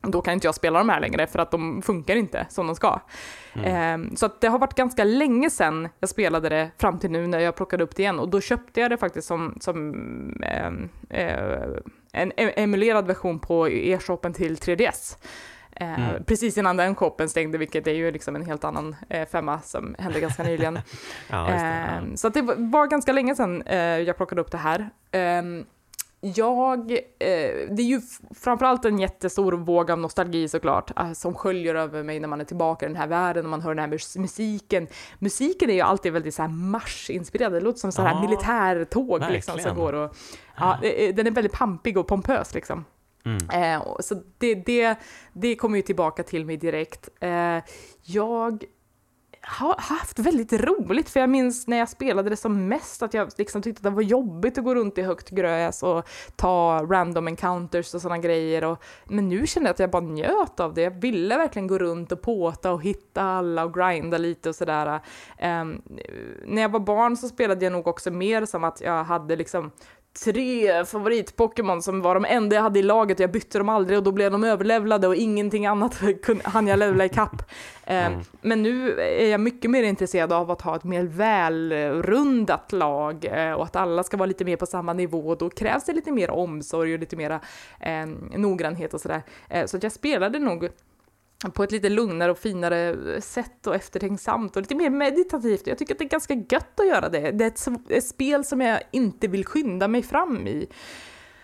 [0.00, 2.76] då kan inte jag spela de här längre för att de funkar inte som de
[2.76, 3.00] ska.
[3.52, 4.10] Mm.
[4.10, 7.38] Eh, så det har varit ganska länge sedan jag spelade det fram till nu när
[7.38, 9.94] jag plockade upp det igen och då köpte jag det faktiskt som, som
[10.42, 10.72] eh,
[11.20, 11.68] eh,
[12.14, 15.16] en emulerad version på e-shoppen till 3DS.
[15.76, 16.24] Eh, mm.
[16.24, 19.96] Precis innan den shoppen stängde, vilket är ju liksom en helt annan eh, femma som
[19.98, 20.78] hände ganska nyligen.
[21.30, 22.08] ja, det, ja.
[22.08, 24.90] Eh, så det var ganska länge sedan eh, jag plockade upp det här.
[26.24, 26.98] Jag, eh,
[27.70, 28.00] det är ju
[28.34, 32.44] framförallt en jättestor våg av nostalgi såklart, eh, som sköljer över mig när man är
[32.44, 34.86] tillbaka i den här världen och man hör den här musiken.
[35.18, 39.22] Musiken är ju alltid väldigt så här marschinspirerad, det låter som så här ja, militärtåg
[39.30, 40.16] liksom, som går och,
[40.56, 40.78] ja,
[41.14, 42.84] den är väldigt pampig och pompös liksom.
[43.24, 43.50] Mm.
[43.50, 44.96] Eh, så det, det,
[45.32, 47.08] det kommer ju tillbaka till mig direkt.
[47.20, 47.58] Eh,
[48.02, 48.64] jag
[49.46, 53.30] har haft väldigt roligt, för jag minns när jag spelade det som mest att jag
[53.36, 57.28] liksom tyckte att det var jobbigt att gå runt i högt gräs och ta random
[57.28, 58.64] encounters och sådana grejer.
[58.64, 60.82] Och, men nu känner jag att jag bara njöt av det.
[60.82, 65.00] Jag ville verkligen gå runt och påta och hitta alla och grinda lite och sådär.
[65.42, 65.82] Um,
[66.46, 69.70] när jag var barn så spelade jag nog också mer som att jag hade liksom
[70.22, 73.98] tre favorit-Pokémon som var de enda jag hade i laget och jag bytte dem aldrig
[73.98, 76.00] och då blev de överlevlade och ingenting annat
[76.44, 77.50] hann jag levla ikapp.
[77.84, 78.20] Eh, mm.
[78.40, 83.52] Men nu är jag mycket mer intresserad av att ha ett mer välrundat lag eh,
[83.52, 86.12] och att alla ska vara lite mer på samma nivå och då krävs det lite
[86.12, 87.40] mer omsorg och lite mera
[87.80, 88.06] eh,
[88.36, 89.22] noggrannhet och sådär.
[89.66, 90.68] Så att jag spelade nog
[91.50, 95.66] på ett lite lugnare och finare eh, sätt och eftertänksamt och lite mer meditativt.
[95.66, 97.30] Jag tycker att det är ganska gött att göra det.
[97.30, 100.66] Det är ett, ett spel som jag inte vill skynda mig fram i.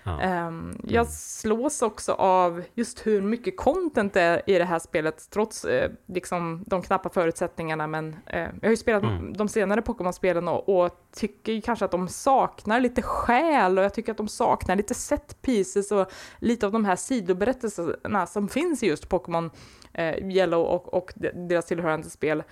[0.02, 0.46] Ja.
[0.46, 5.30] Um, jag slås också av just hur mycket content det är i det här spelet,
[5.30, 7.86] trots eh, liksom de knappa förutsättningarna.
[7.86, 9.32] Men eh, jag har ju spelat mm.
[9.32, 14.12] de senare Pokémon-spelen och, och, tycker kanske att de saknar lite själ och jag tycker
[14.12, 18.86] att de saknar lite set pieces och lite av de här sidoberättelserna som finns i
[18.86, 19.50] just Pokémon
[19.92, 22.42] eh, Yellow och, och deras tillhörande spel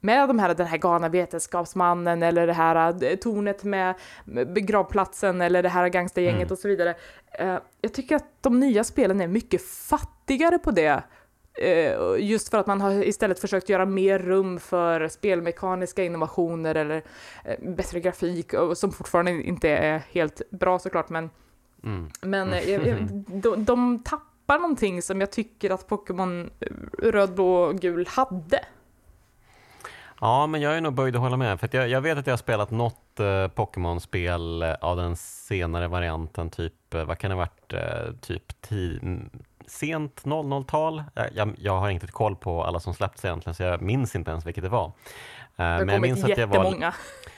[0.00, 3.94] med de här, den här galna vetenskapsmannen eller det här eh, tornet med
[4.24, 6.52] begravplatsen eller det här gangstergänget mm.
[6.52, 6.94] och så vidare.
[7.40, 11.02] Uh, jag tycker att de nya spelen är mycket fattigare på det.
[11.62, 17.02] Uh, just för att man har istället försökt göra mer rum för spelmekaniska innovationer eller
[17.58, 21.30] bättre grafik, som fortfarande inte är helt bra såklart, men,
[21.84, 22.10] mm.
[22.22, 22.50] men
[23.42, 26.50] de, de tappar någonting som jag tycker att Pokémon
[26.98, 28.64] röd, blå, gul hade.
[30.20, 31.60] Ja, men jag är nog böjd att hålla med.
[31.60, 35.88] För jag, jag, vet att jag har spelat något eh, Pokémon-spel eh, av den senare
[35.88, 38.52] varianten, typ, eh, vad kan det ha varit, eh, typ
[39.66, 40.98] sent 00-tal.
[41.14, 44.30] Eh, jag, jag, har inte koll på alla som släppts egentligen, så jag minns inte
[44.30, 44.92] ens vilket det var.
[45.56, 46.76] Det har men jag minns att jag var,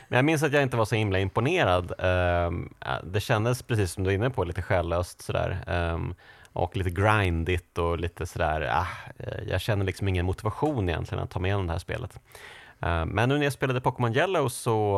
[0.09, 1.93] men jag minns att jag inte var så himla imponerad.
[1.99, 2.75] Ehm,
[3.05, 5.65] det kändes precis som du är inne på, lite själlöst sådär.
[5.67, 6.15] Ehm,
[6.53, 8.87] och lite grindigt och lite sådär, ah,
[9.47, 12.21] jag känner liksom ingen motivation egentligen att ta mig igenom det här spelet.
[12.83, 14.93] Eh, men nu när jag spelade Pokémon Yellow så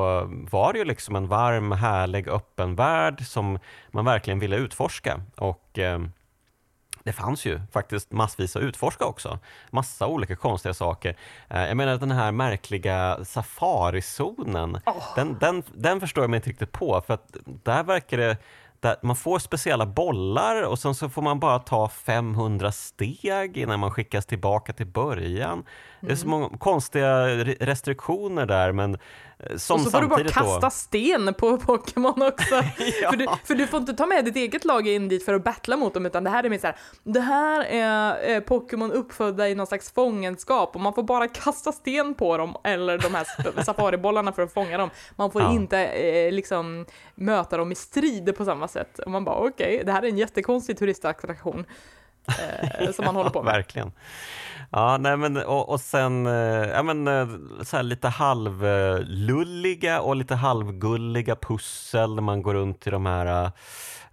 [0.50, 3.58] var det ju liksom en varm, härlig, öppen värld som
[3.90, 5.20] man verkligen ville utforska.
[5.36, 5.98] Och eh,
[7.04, 9.38] det fanns ju faktiskt massvis att utforska också.
[9.70, 11.16] Massa olika konstiga saker.
[11.48, 15.14] Eh, jag menar den här märkliga safarizonen, oh.
[15.16, 18.36] den, den, den förstår jag mig inte riktigt på för att där verkar det
[19.02, 23.90] man får speciella bollar och sen så får man bara ta 500 steg innan man
[23.90, 25.64] skickas tillbaka till början.
[26.06, 26.40] Det är så mm.
[26.40, 28.98] många konstiga restriktioner där men
[29.42, 30.70] Eh, som och så får du bara kasta då...
[30.70, 32.54] sten på Pokémon också.
[33.02, 33.10] ja.
[33.10, 35.44] för, du, för du får inte ta med ditt eget lag in dit för att
[35.44, 39.48] battla mot dem, utan det här är mer så här, det här är Pokémon uppfödda
[39.48, 43.62] i någon slags fångenskap och man får bara kasta sten på dem eller de här
[43.64, 44.90] safaribollarna för att fånga dem.
[45.16, 45.52] Man får ja.
[45.52, 48.98] inte eh, liksom möta dem i strid på samma sätt.
[48.98, 51.64] Och man bara okej, okay, det här är en jättekonstig turistattraktion.
[52.78, 53.52] Eh, som man håller på med.
[53.52, 53.92] Verkligen.
[54.70, 56.32] Ja, nej men, och, och sen eh,
[56.68, 57.28] ja, men, eh,
[57.62, 63.52] så här lite halvlulliga och lite halvgulliga pussel när man går runt i de här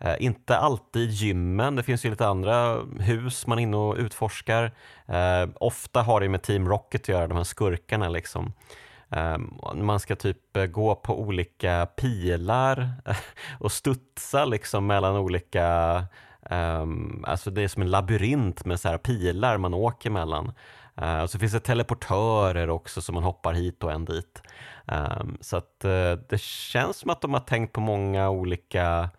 [0.02, 4.72] Eh, inte alltid gymmen, det finns ju lite andra hus man är inne och utforskar.
[5.06, 8.54] Eh, ofta har det med Team Rocket att göra, de här skurkarna liksom.
[9.10, 9.38] Eh,
[9.76, 12.90] man ska typ eh, gå på olika pilar
[13.60, 16.04] och studsa liksom mellan olika
[16.50, 20.52] Um, alltså det är som en labyrint med så här pilar man åker mellan.
[21.02, 24.42] Uh, och så finns det teleportörer också som man hoppar hit och en dit.
[24.86, 29.10] Um, så att uh, det känns som att de har tänkt på många olika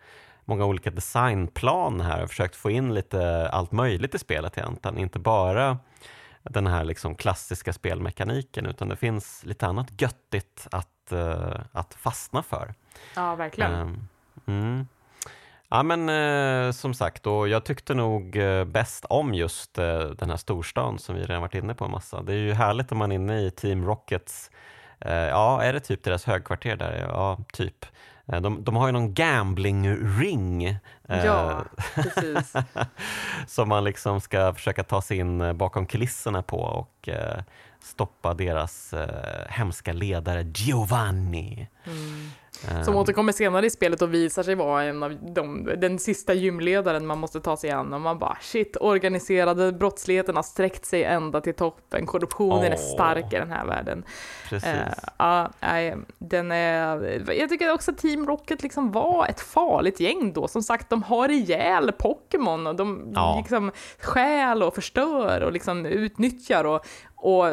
[0.44, 4.98] många olika designplan här och försökt få in lite allt möjligt i spelet egentligen.
[4.98, 5.78] Inte bara
[6.42, 12.42] den här liksom klassiska spelmekaniken utan det finns lite annat göttigt att, uh, att fastna
[12.42, 12.74] för.
[13.16, 13.72] Ja, verkligen.
[13.72, 14.08] Um,
[14.46, 14.86] mm.
[15.72, 20.30] Ja men eh, som sagt, och jag tyckte nog eh, bäst om just eh, den
[20.30, 22.22] här storstan som vi redan varit inne på en massa.
[22.22, 24.50] Det är ju härligt om man är inne i Team Rockets,
[25.00, 27.06] eh, ja är det typ deras högkvarter där?
[27.08, 27.86] Ja, typ.
[28.32, 30.64] Eh, de, de har ju någon gambling-ring
[31.08, 31.64] eh, ja,
[31.94, 32.52] precis.
[33.46, 37.08] som man liksom ska försöka ta sig in bakom kulisserna på och
[37.80, 38.94] stoppa deras
[39.48, 41.68] hemska ledare Giovanni.
[41.84, 42.30] Mm.
[42.84, 47.06] Som återkommer senare i spelet och visar sig vara en av de, den sista gymledaren
[47.06, 51.40] man måste ta sig an och man bara shit, organiserade brottsligheten har sträckt sig ända
[51.40, 52.72] till toppen, korruptionen oh.
[52.72, 54.04] är stark i den här världen.
[54.52, 54.60] Uh,
[55.18, 60.32] ja, nej, den är, jag tycker också att Team Rocket liksom var ett farligt gäng
[60.32, 63.36] då, som sagt de har ihjäl Pokémon och de ja.
[63.38, 67.46] liksom stjäl och förstör och liksom utnyttjar och, och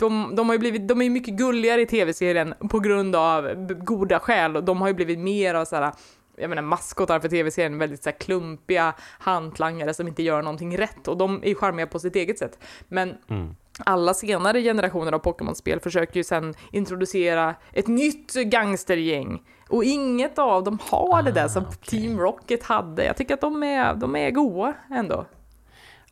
[0.00, 4.20] de, de har ju blivit, de är mycket gulligare i tv-serien på grund av goda
[4.20, 5.92] skäl och de har ju blivit mer av såhär
[6.36, 11.16] jag menar maskotar för tv-serien, väldigt så klumpiga hantlangare som inte gör någonting rätt och
[11.16, 12.58] de är ju charmiga på sitt eget sätt.
[12.88, 13.54] Men mm.
[13.84, 20.64] alla senare generationer av Pokémon-spel försöker ju sen introducera ett nytt gangstergäng och inget av
[20.64, 21.76] dem har ah, det där som okay.
[21.84, 23.04] Team Rocket hade.
[23.04, 25.26] Jag tycker att de är, de är goa ändå.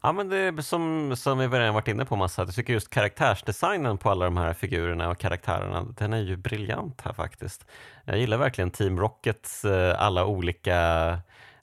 [0.02, 2.90] Ja, men det är som, som vi redan varit inne på massa, jag tycker just
[2.90, 7.66] karaktärsdesignen på alla de här figurerna och karaktärerna, den är ju briljant här faktiskt.
[8.04, 11.10] Jag gillar verkligen Team Rockets eh, alla olika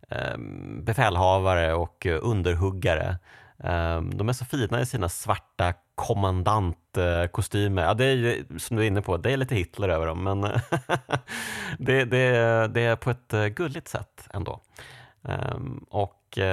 [0.09, 0.37] eh,
[0.81, 3.17] befälhavare och underhuggare.
[3.63, 7.83] Eh, de är så fina i sina svarta kommandantkostymer.
[7.83, 10.23] Ja, det är ju, som du är inne på, det är lite Hitler över dem,
[10.23, 10.41] men
[11.79, 14.61] det, det, det är på ett eh, gulligt sätt ändå.
[15.25, 16.43] Um, och uh,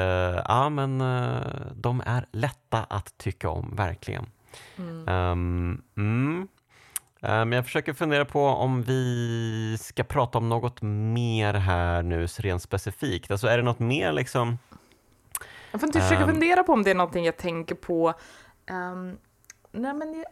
[0.49, 1.43] ja, men uh,
[1.75, 4.27] de är lätta att tycka om, verkligen.
[4.77, 5.09] Mm.
[5.09, 6.49] Um, mm.
[7.20, 12.62] Um, jag försöker fundera på om vi ska prata om något mer här nu, rent
[12.62, 13.31] specifikt.
[13.31, 14.59] Alltså är det något mer liksom?
[15.70, 18.14] Jag får inte försöka fundera på om det är någonting jag tänker på.
[19.73, 20.25] Nej men det,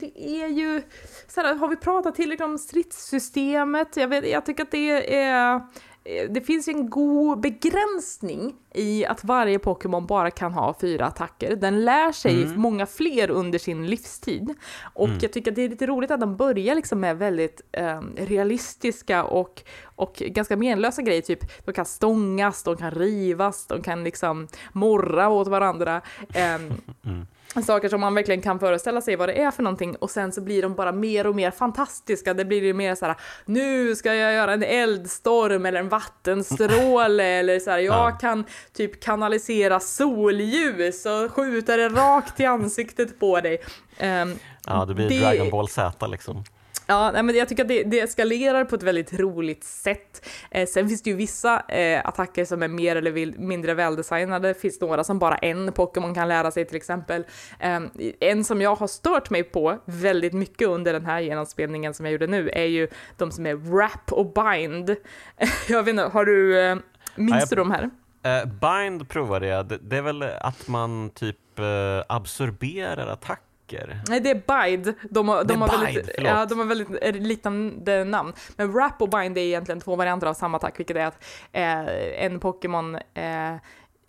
[0.00, 0.82] det är ju,
[1.28, 3.96] så här, har vi pratat tillräckligt om stridssystemet?
[3.96, 5.60] Jag, vet, jag tycker att det är Eh,
[6.04, 11.56] det finns en god begränsning i att varje Pokémon bara kan ha fyra attacker.
[11.56, 12.60] Den lär sig mm.
[12.60, 14.54] många fler under sin livstid.
[14.94, 15.18] Och mm.
[15.22, 19.24] jag tycker att det är lite roligt att de börjar liksom med väldigt eh, realistiska
[19.24, 21.22] och, och ganska menlösa grejer.
[21.22, 26.00] Typ de kan stångas, de kan rivas, de kan liksom morra åt varandra.
[26.34, 26.54] Eh,
[27.04, 27.26] mm
[27.60, 30.40] saker som man verkligen kan föreställa sig vad det är för någonting och sen så
[30.40, 32.34] blir de bara mer och mer fantastiska.
[32.34, 37.24] Det blir ju mer så här, nu ska jag göra en eldstorm eller en vattenstråle
[37.38, 38.18] eller så här, jag ja.
[38.20, 43.58] kan typ kanalisera solljus och skjuta det rakt i ansiktet på dig.
[44.00, 45.20] Um, ja, det blir det...
[45.20, 46.44] Dragon Ball Z liksom.
[46.86, 50.28] Ja, men jag tycker att det, det eskalerar på ett väldigt roligt sätt.
[50.50, 54.48] Eh, sen finns det ju vissa eh, attacker som är mer eller vill, mindre väldesignade.
[54.48, 57.24] Det finns några som bara en Pokémon kan lära sig till exempel.
[57.58, 57.80] Eh,
[58.20, 62.12] en som jag har stört mig på väldigt mycket under den här genomspelningen som jag
[62.12, 64.96] gjorde nu är ju de som är Wrap och Bind.
[65.68, 66.76] jag vet inte, har du, eh,
[67.14, 67.90] minns jag, du de här?
[68.26, 71.64] Uh, bind provade jag, det, det, är väl att man typ uh,
[72.08, 74.00] absorberar attack böcker?
[74.08, 74.34] Nej, det är
[74.70, 74.94] Bide.
[75.10, 78.32] De har, de har, Bide, väldigt, ja, de har väldigt liknande namn.
[78.56, 82.24] Men Wrap och Bind är egentligen två varianter av samma attack, vilket är att eh,
[82.24, 83.54] en Pokémon eh,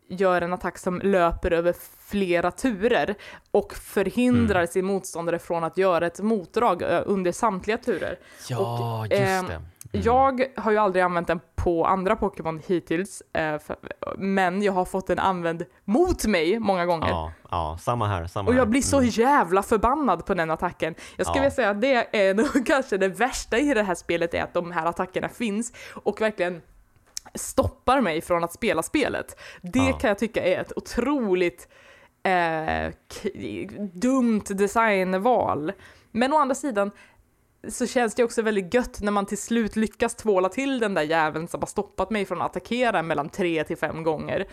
[0.07, 3.15] gör en attack som löper över flera turer
[3.51, 4.67] och förhindrar mm.
[4.67, 8.19] sin motståndare från att göra ett motdrag eh, under samtliga turer.
[8.49, 9.61] Ja, och, just eh, det.
[9.93, 10.05] Mm.
[10.05, 13.75] Jag har ju aldrig använt den på andra Pokémon hittills, eh, för,
[14.17, 17.09] men jag har fått den använd mot mig många gånger.
[17.09, 18.27] Ja, ja samma här.
[18.27, 19.09] Samma och jag blir så mm.
[19.09, 20.95] jävla förbannad på den attacken.
[21.15, 21.41] Jag skulle ja.
[21.41, 24.53] vilja säga att det är nog kanske det värsta i det här spelet är att
[24.53, 26.61] de här attackerna finns och verkligen
[27.33, 29.39] stoppar mig från att spela spelet.
[29.61, 29.97] Det Ja.
[29.97, 31.67] kan jag tycka är ett otroligt
[32.23, 32.93] eh,
[33.93, 35.71] dumt designval.
[36.11, 36.91] Men å andra sidan
[37.69, 41.01] så känns det också väldigt gött när man till slut lyckas tvåla till den där
[41.01, 44.45] jäveln som har stoppat mig från att attackera mellan tre till fem gånger.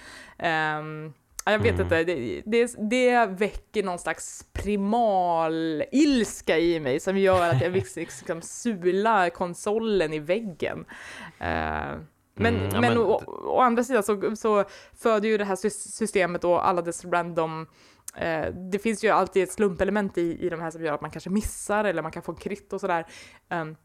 [1.45, 1.81] Ja, jag vet Mm.
[1.83, 7.71] inte, det, det, det väcker någon slags primal ilska i mig som gör att jag
[7.71, 10.85] vill liksom sula konsolen i väggen.
[11.39, 11.99] Ehm,
[12.35, 14.65] men, Mm, ja, men, men- å, å andra sidan så, så
[15.03, 17.67] föder ju det här sys- systemet och alla dess random
[18.17, 21.11] eh, det finns ju alltid ett slumpelement i, i de här som gör att man
[21.11, 23.07] kanske missar eller man kan få en kritt och sådär.
[23.49, 23.77] Ehm, um,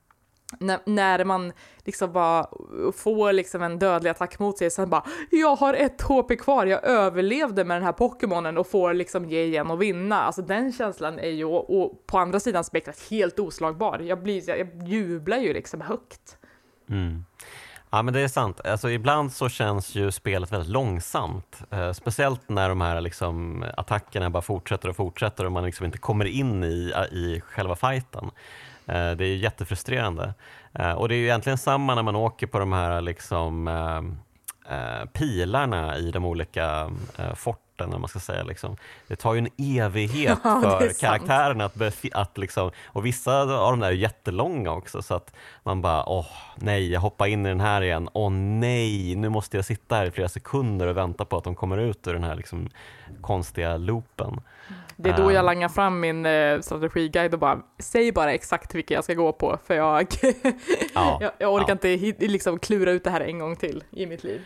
[0.59, 2.47] när, när man liksom bara
[2.95, 6.83] får liksom en dödlig attack mot sig, sen bara jag har ett HP kvar, jag
[6.83, 10.21] överlevde med den här Pokémonen och får liksom ge igen och vinna.
[10.21, 13.99] Alltså den känslan är ju, och på andra sidan spektrat, helt oslagbar.
[13.99, 16.37] Jag, blir, jag jublar ju liksom högt.
[16.89, 17.25] Mm.
[17.95, 18.61] Ja men det är sant.
[18.65, 21.63] Alltså, ibland så känns ju spelet väldigt långsamt.
[21.71, 25.97] Eh, speciellt när de här liksom, attackerna bara fortsätter och fortsätter och man liksom inte
[25.97, 28.31] kommer in i, i själva fighten.
[28.85, 30.33] Eh, det är ju jättefrustrerande.
[30.73, 33.97] Eh, och det är ju egentligen samma när man åker på de här liksom, eh,
[34.75, 37.33] eh pilarna i de olika eh,
[37.75, 38.43] forten, om man ska säga.
[38.43, 38.77] Liksom.
[39.07, 43.79] Det tar ju en evighet Ja, för karaktärerna att, att liksom, och vissa av de
[43.79, 47.59] där är jättelånga också så att man bara åh nej, jag hoppar in i den
[47.61, 51.37] här igen, åh nej, nu måste jag sitta här i flera sekunder och vänta på
[51.37, 52.69] att de kommer ut ur den här liksom,
[53.21, 54.41] konstiga loopen.
[54.97, 55.45] Det är då jag Ehm.
[55.45, 59.57] langar fram min eh, strategiguide och bara, säg bara exakt vilka jag ska gå på
[59.65, 60.07] för jag,
[60.93, 61.89] Ja, jag, jag orkar ja.
[61.89, 64.41] inte liksom klura ut det här en gång till i mitt liv.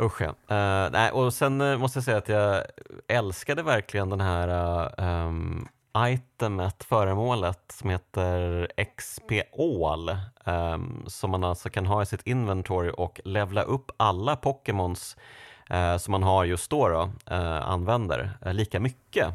[0.00, 0.28] Usch ja.
[0.28, 2.64] Eh, nej, och sen eh, måste jag säga att jag
[3.08, 11.44] älskade verkligen den här uh, um, itemet, föremålet som heter XP All ehm, som man
[11.44, 15.16] alltså kan ha i sitt inventory och levla upp alla Pokémons
[15.98, 19.26] som man har just då, då använder lika mycket.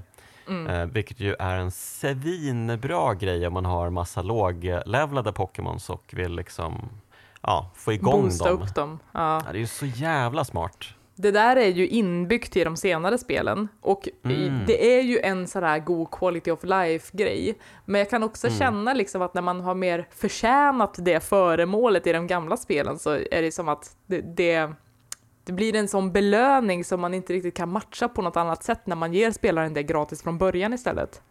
[0.48, 0.90] Mm.
[0.90, 6.90] Vilket ju är en svinbra grej om man har massa låglevlade Pokémons och vill liksom
[7.42, 8.62] ja, få igång Boosta dem.
[8.62, 9.00] upp dem.
[9.12, 9.42] Ja.
[9.46, 10.86] Ja, det är ju så jävla smart.
[11.20, 14.64] Det där är ju inbyggt i de senare spelen och Mm.
[14.68, 17.58] det är ju en sån där god quality of life-grej.
[17.86, 18.60] Men jag kan också Mm.
[18.60, 23.10] känna liksom att när man har mer förtjänat det föremålet i de gamla spelen så
[23.12, 24.72] är det som att det, det,
[25.44, 28.88] det blir en sån belöning som man inte riktigt kan matcha på något annat sätt
[28.88, 31.22] när man ger spelaren det gratis från början istället.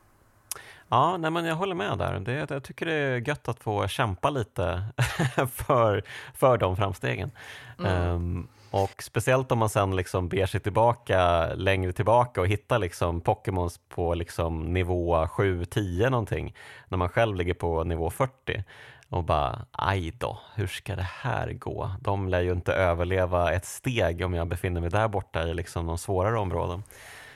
[0.89, 2.21] Ja, nej, men jag håller med där.
[2.21, 4.83] Det, jag tycker det är gött att få kämpa lite
[5.53, 6.03] för,
[6.35, 7.31] för de framstegen.
[7.79, 7.93] Mm.
[7.93, 13.21] Ehm, och speciellt om man sen liksom ber sig tillbaka längre tillbaka och hittar liksom
[13.21, 16.55] Pokémons på liksom nivå 7-10 någonting,
[16.89, 18.65] när man själv ligger på nivå 40
[19.09, 21.91] och bara aj då, hur ska det här gå?
[22.01, 25.87] De lär ju inte överleva ett steg om jag befinner mig där borta i liksom
[25.87, 26.83] de svårare områden.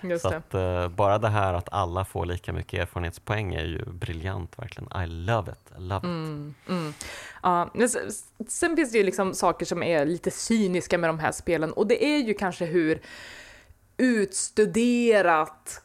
[0.03, 0.37] Just Så det.
[0.37, 5.03] att, eh, bara det här att alla får lika mycket erfarenhetspoäng är ju briljant verkligen.
[5.03, 5.73] I love it.
[5.79, 6.05] I love it.
[6.05, 6.55] Mm,
[7.85, 11.73] s- sen finns det ju liksom saker som är lite cyniska med de här spelen
[11.73, 13.01] och det är ju kanske hur
[13.97, 15.83] utstuderat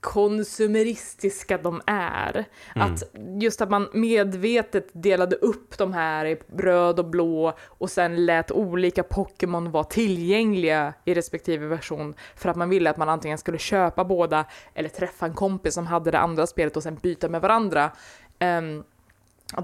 [0.00, 2.44] konsumeristiska de är.
[2.74, 2.92] Mm.
[2.92, 3.02] Att
[3.40, 8.50] just att man medvetet delade upp de här i röd och blå och sen lät
[8.50, 13.58] olika Pokémon vara tillgängliga i respektive version för att man ville att man antingen skulle
[13.58, 14.44] köpa båda
[14.74, 17.90] eller träffa en kompis som hade det andra spelet och sen byta med varandra.
[18.38, 18.97] Och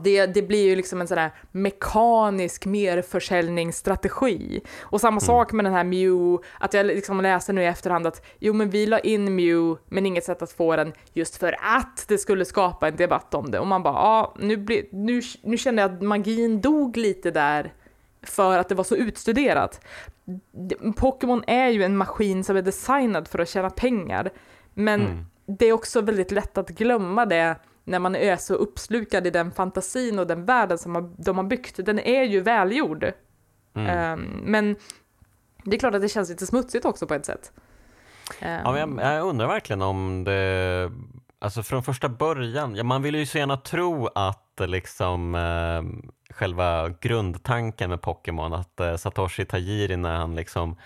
[0.03, 4.61] det, det blir ju liksom en sån här mekanisk merförsäljningsstrategi.
[4.81, 8.27] Och samma sak med den här Mew, att jag liksom läste nu i efterhand att
[8.39, 12.05] jo men vi la in Mew men inget sätt att få den just för att
[12.09, 13.59] det skulle skapa en debatt om det.
[13.59, 17.73] Och man bara ja, nu, blir, nu, nu kände jag att magin dog lite där
[18.23, 19.81] för att det var så utstuderat.
[20.97, 24.31] Pokémon är ju en maskin som är designad för att tjäna pengar.
[24.75, 25.25] Men Mm.
[25.47, 29.53] det är också väldigt lätt att glömma det när man är så uppslukad i den
[29.53, 31.87] fantasin och den världen som de har byggt.
[31.87, 33.13] Den är ju välgjord.
[33.75, 33.89] Mm.
[33.89, 34.77] Ehm, men
[35.65, 37.53] det är klart att det känns lite smutsigt också på ett sätt.
[38.41, 40.91] Ehm, Ja, jag, jag undrar verkligen om det,
[41.39, 45.83] alltså från första början, ja, man vill ju så gärna tro att liksom eh,
[46.35, 50.77] själva grundtanken med Pokémon, att eh, Satoshi Tajiri när han liksom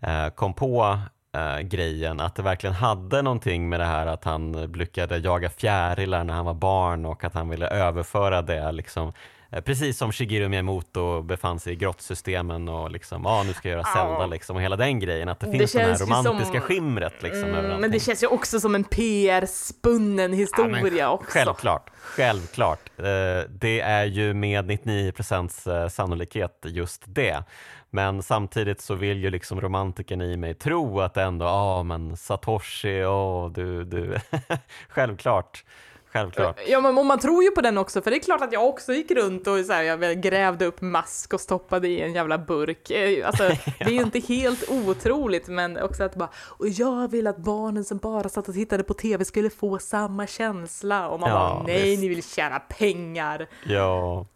[0.00, 0.98] eh, kom på
[1.36, 6.24] eh, grejen, att det verkligen hade någonting med det här att han lyckades jaga fjärilar
[6.24, 9.12] när han var barn och att han ville överföra det liksom
[9.50, 13.68] eh, Precis som Shigeru Miyamoto befann sig i grottsystemen och liksom, ja ah, nu ska
[13.68, 14.26] jag göra Zelda Ja.
[14.26, 16.60] liksom och hela den grejen, att det Det finns det här känns ju romantiska som-
[16.60, 21.30] skimret liksom över Mm, men det känns ju också som en PR-spunnen historia också.
[21.30, 22.80] Självklart, självklart.
[22.98, 23.04] Eh,
[23.48, 27.42] Det är ju med 99 procents sannolikhet just det.
[27.90, 32.16] Men samtidigt så vill ju liksom romantiken i mig tro att ändå, ja ah, men
[32.16, 34.18] Satoshi, oh, du, du,
[34.88, 35.64] självklart.
[36.12, 36.60] Självklart.
[36.68, 38.92] Ja, men man tror ju på den också, för det är klart att jag också
[38.92, 42.90] gick runt och så här, jag grävde upp mask och stoppade i en jävla burk.
[42.90, 43.56] Eh, alltså, ja.
[43.78, 47.84] det är ju inte helt otroligt, men också att bara, och jag vill att barnen
[47.84, 51.08] som bara satt och tittade på tv skulle få samma känsla.
[51.08, 52.02] Och man ja, bara, nej, visst.
[52.02, 53.46] ni vill tjäna pengar.
[53.64, 54.26] Ja,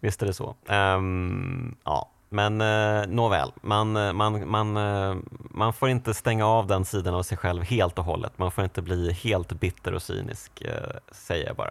[0.00, 0.56] visst är det så.
[0.66, 2.10] Um, ja.
[2.28, 7.14] Men eh, nåväl, man, eh, man, man, eh, man får inte stänga av den sidan
[7.14, 8.38] av sig själv helt och hållet.
[8.38, 11.70] Man får inte bli helt bitter och cynisk, eh, säger jag bara.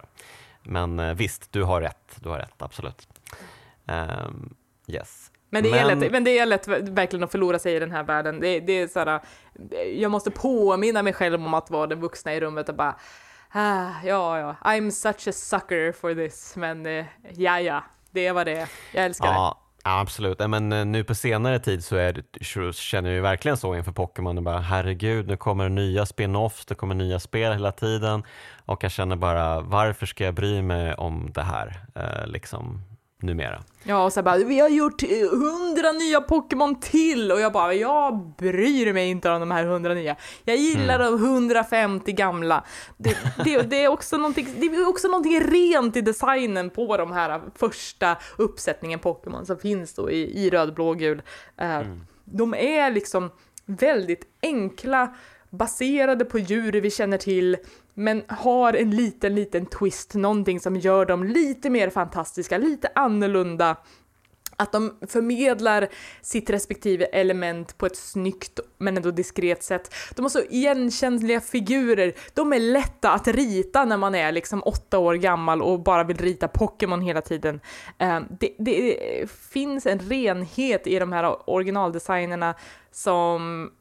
[0.64, 2.16] Men eh, visst, du har rätt.
[2.16, 3.08] Du har rätt, absolut.
[3.86, 4.55] Um,
[4.88, 5.32] yes.
[5.49, 5.80] Men det, men...
[5.80, 8.39] Är lätt, men det är lätt verkligen att förlora sig i den här världen.
[8.39, 9.22] Det, det är såhär,
[9.95, 12.95] jag måste påminna mig själv om att vara den vuxna i rummet och bara
[13.51, 18.45] ah, ja, ja, I'm such a sucker for this, men eh, ja, ja, det var
[18.45, 19.58] det Jag älskar ja.
[19.62, 19.66] det.
[19.88, 23.75] Ja, absolut, men eh, nu på senare tid så, är det, känner jag verkligen så
[23.75, 24.43] inför Pokémon.
[24.43, 28.23] Bara, herregud, nu kommer nya spin-offs, det kommer nya spel hela tiden.
[28.65, 31.79] Och jag känner bara varför ska jag bry mig om det här?
[31.95, 32.81] Eh, liksom
[33.22, 33.63] numera?
[33.84, 37.74] Ja, och så bara, vi har gjort eh, hundra nya Pokémon till och jag bara,
[37.74, 40.15] jag bryr mig inte om de här hundra nya.
[40.43, 41.11] Jag gillar mm.
[41.11, 42.63] de 150 gamla.
[42.97, 47.11] Det, det, det, är också någonting, det är också någonting rent i designen på de
[47.11, 51.22] här första uppsättningen Pokémon som finns då i, i röd, blå, gul.
[51.61, 52.05] Uh, mm.
[52.26, 53.32] De är liksom
[53.65, 55.15] väldigt enkla,
[55.49, 57.57] baserade på djur vi känner till,
[57.99, 63.75] men har en liten, liten twist, någonting som gör dem lite mer fantastiska, lite annorlunda.
[64.55, 65.87] Att de förmedlar
[66.21, 69.93] sitt respektive element på ett snyggt men ändå diskret sätt.
[70.15, 74.97] De har så igenkännliga figurer, de är lätta att rita när man är liksom åtta
[74.97, 77.59] år gammal och bara vill rita Pokémon hela tiden.
[77.97, 78.97] Ehm, det, det
[79.49, 82.55] finns en renhet i de här originaldesignerna
[82.91, 83.71] som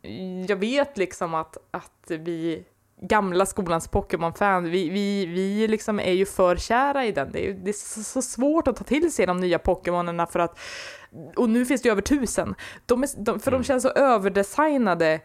[0.48, 2.64] jag vet liksom att, att vi
[3.02, 7.32] gamla skolans Pokémon-fan, vi, vi, vi liksom är ju för kära i den.
[7.32, 10.58] Det är, det är så svårt att ta till sig de nya Pokémonerna för att,
[11.36, 12.54] och nu finns det ju över tusen,
[12.86, 13.60] de är, de, för mm.
[13.60, 15.20] de känns så överdesignade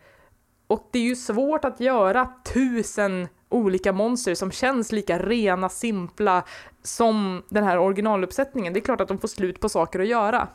[0.67, 6.43] och det är ju svårt att göra tusen olika monster som känns lika rena, simpla
[6.84, 8.74] som den här originaluppsättningen.
[8.74, 10.47] Det är klart att de får slut på saker att göra.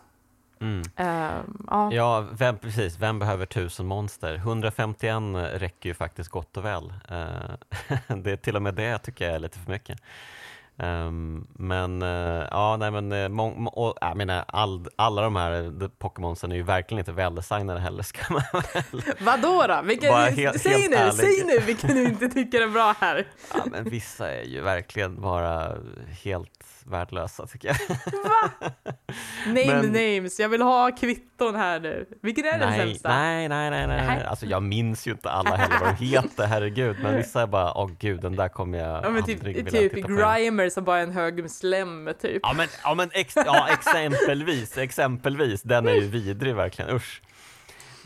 [0.60, 0.82] Mm.
[1.00, 2.98] Uh, ja, ja vem, precis.
[2.98, 4.34] Vem behöver tusen monster?
[4.34, 6.92] 151 räcker ju faktiskt gott och väl.
[7.10, 10.00] Uh, det är till och med det tycker jag är lite för mycket.
[10.78, 15.88] Um, men uh, ja, nej men uh, må, och, jag menar, all, alla de här
[15.98, 19.02] Pokémonsen är ju verkligen inte väldesignade heller ska man väl.
[19.20, 19.82] Vadå då?
[19.84, 21.14] Vilka, helt, säg helt nu, ärlig.
[21.14, 23.26] säg nu vilka du inte tycker är bra här.
[23.54, 25.76] ja, men vissa är ju verkligen bara
[26.22, 27.76] helt värdelösa tycker jag.
[28.22, 28.50] Va?
[29.46, 32.06] Name Men, names, jag vill ha kvitton här nu.
[32.22, 33.08] Vilken är nej, den sämsta?
[33.08, 34.24] Nej, nej, nej, nej.
[34.24, 36.96] Alltså jag minns ju inte alla heller vad de heter, herregud.
[37.02, 39.92] Men vissa är bara, åh gud, den där kommer jag ja, men typ, vilja Typ
[39.92, 42.40] Grimer som bara är en hög med slem, typ.
[42.42, 45.62] Ja, men, ja, men ex, ja, exempelvis, exempelvis.
[45.62, 47.22] Den är ju vidrig verkligen, usch.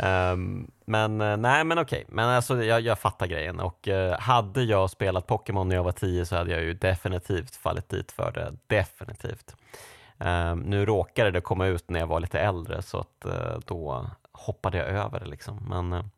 [0.02, 4.62] Um, men eh, nej men okej, men alltså jag, jag fattar grejen och uh, hade
[4.62, 8.32] jag spelat Pokémon när jag var 10 så hade jag ju definitivt fallit dit för
[8.32, 9.56] det, definitivt.
[10.18, 14.06] Um, nu råkade det komma ut när jag var lite äldre så att uh, då
[14.32, 15.66] hoppade jag över det liksom.
[15.68, 16.10] Men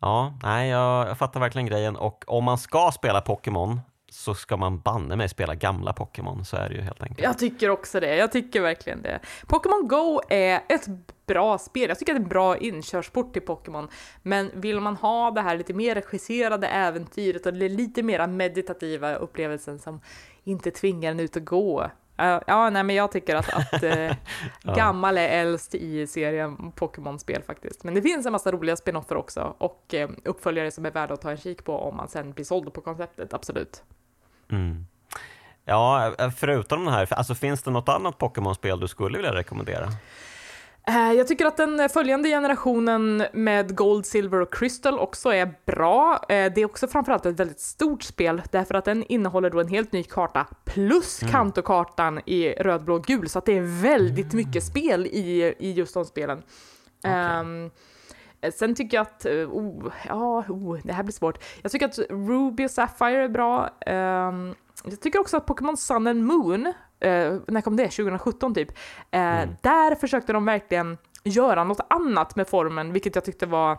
[0.00, 3.80] ja, nej jag, jag fattar verkligen grejen och om man ska spela Pokémon
[4.10, 7.20] så ska man banne mig spela gamla Pokémon, så är det ju helt enkelt.
[7.20, 9.20] Jag tycker också det, jag tycker verkligen det.
[9.46, 10.86] Pokémon Go är ett
[11.26, 13.88] bra spel, jag tycker att det är en bra inkörsport till Pokémon,
[14.22, 19.78] men vill man ha det här lite mer regisserade äventyret och lite mer meditativa upplevelsen
[19.78, 20.00] som
[20.44, 21.90] inte tvingar en ut att gå,
[22.46, 23.82] ja, nej, men jag tycker att, att
[24.62, 24.74] ja.
[24.74, 27.84] gammal är äldst i serien Pokémon-spel faktiskt.
[27.84, 31.20] Men det finns en massa roliga spinoffer också och uh, uppföljare som är värda att
[31.20, 33.82] ta en kik på om man sen blir såld på konceptet, absolut.
[34.50, 34.86] Mm.
[35.64, 39.88] Ja, förutom den här, alltså finns det något annat Pokémon-spel du skulle vilja rekommendera?
[40.88, 46.24] Eh, jag tycker att den följande generationen med Gold, Silver och Crystal också är bra.
[46.28, 49.68] Eh, det är också framförallt ett väldigt stort spel därför att den innehåller då en
[49.68, 51.32] helt ny karta plus mm.
[51.32, 54.46] kantokartan i röd, blå, gul så att det är väldigt mm.
[54.46, 56.42] mycket spel i, i just de spelen.
[56.98, 57.40] Okay.
[57.40, 57.70] Um, ehm,
[58.54, 61.44] Sen tycker jag att, oh, ja, oh, det här blir svårt.
[61.62, 63.70] Jag tycker att Ruby och Sapphire är bra.
[63.86, 66.66] Um, jag tycker också att Pokémon Sun and Moon,
[67.00, 67.88] eh, när kom det?
[67.88, 68.70] 2017 typ.
[69.10, 69.54] Eh, mm.
[69.62, 73.78] Där försökte de verkligen göra något annat med formen, vilket jag tyckte var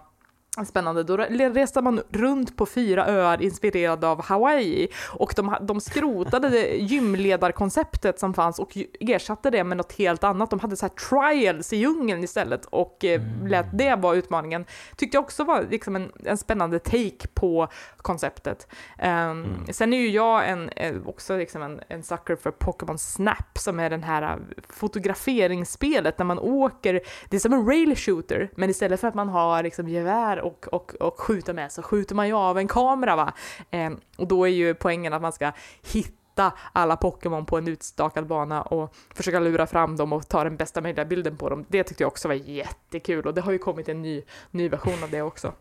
[0.66, 1.04] Spännande.
[1.04, 6.76] Då reste man runt på fyra öar inspirerade av Hawaii och de, de skrotade det
[6.76, 10.49] gymledarkonceptet som fanns och ersatte det med något helt annat.
[10.49, 13.47] De hade så här trials i djungeln istället och eh, mm.
[13.47, 14.66] lät det vara utmaningen.
[14.95, 18.68] Tyckte jag också var liksom en, en spännande take på konceptet.
[18.99, 19.66] Um, mm.
[19.70, 23.80] Sen är ju jag en, eh, också liksom en, en sucker för Pokémon Snap som
[23.80, 24.38] är den här eh,
[24.70, 29.30] fotograferingsspelet när man åker, det är som en rail shooter men istället för att man
[29.30, 33.15] har liksom gevär och, och, och skjuta med så skjuter man ju av en kamera
[33.15, 33.33] va.
[33.71, 35.51] Eh, och då är ju poängen att man ska
[35.93, 40.57] hitta alla Pokémon på en utstakad bana och försöka lura fram dem och ta den
[40.57, 41.65] bästa möjliga bilden på dem.
[41.69, 44.21] Det tyckte jag också var jättekul och det har ju kommit en ny,
[44.51, 45.53] ny version av det också.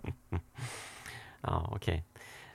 [1.41, 1.77] ja, okej.
[1.77, 2.03] Okay.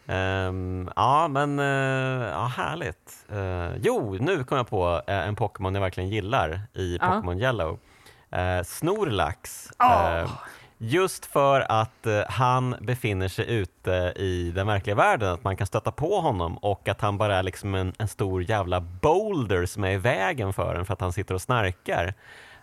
[0.07, 3.25] Um, ehm, ja, men uh, ja, härligt.
[3.31, 7.79] Uh, jo, nu kom jag på uh, en Pokémon jag verkligen gillar i Pokémon Yellow.
[8.63, 9.69] Snorlax.
[9.79, 10.31] Oh.
[10.77, 15.67] Just för att eh, han befinner sig ute i den verkliga världen, att man kan
[15.67, 19.83] stöta på honom och att han bara är liksom en, en stor jävla boulder som
[19.83, 22.13] är i vägen för en för att han sitter och snarkar.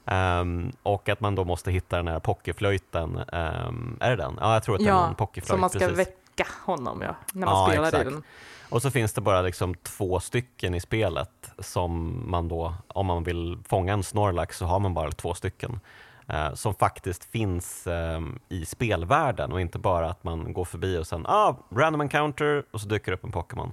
[0.05, 3.17] Um, och att man då måste hitta den här pockeflöjten.
[3.33, 4.39] Um, är det den?
[4.41, 5.49] Ja, jag tror att det är en pockeflöjt.
[5.49, 5.99] Som man ska precis.
[5.99, 8.07] väcka honom ja, när man ja, spelar exakt.
[8.07, 8.23] i den.
[8.69, 13.25] Och så finns det bara liksom två stycken i spelet som man då, om man
[13.25, 15.81] vill fånga en Snorlax så har man bara två stycken
[16.29, 21.07] Eh, som faktiskt finns eh, i spelvärlden och inte bara att man går förbi och
[21.07, 23.73] sen ah, random encounter och så dyker det upp en Pokémon.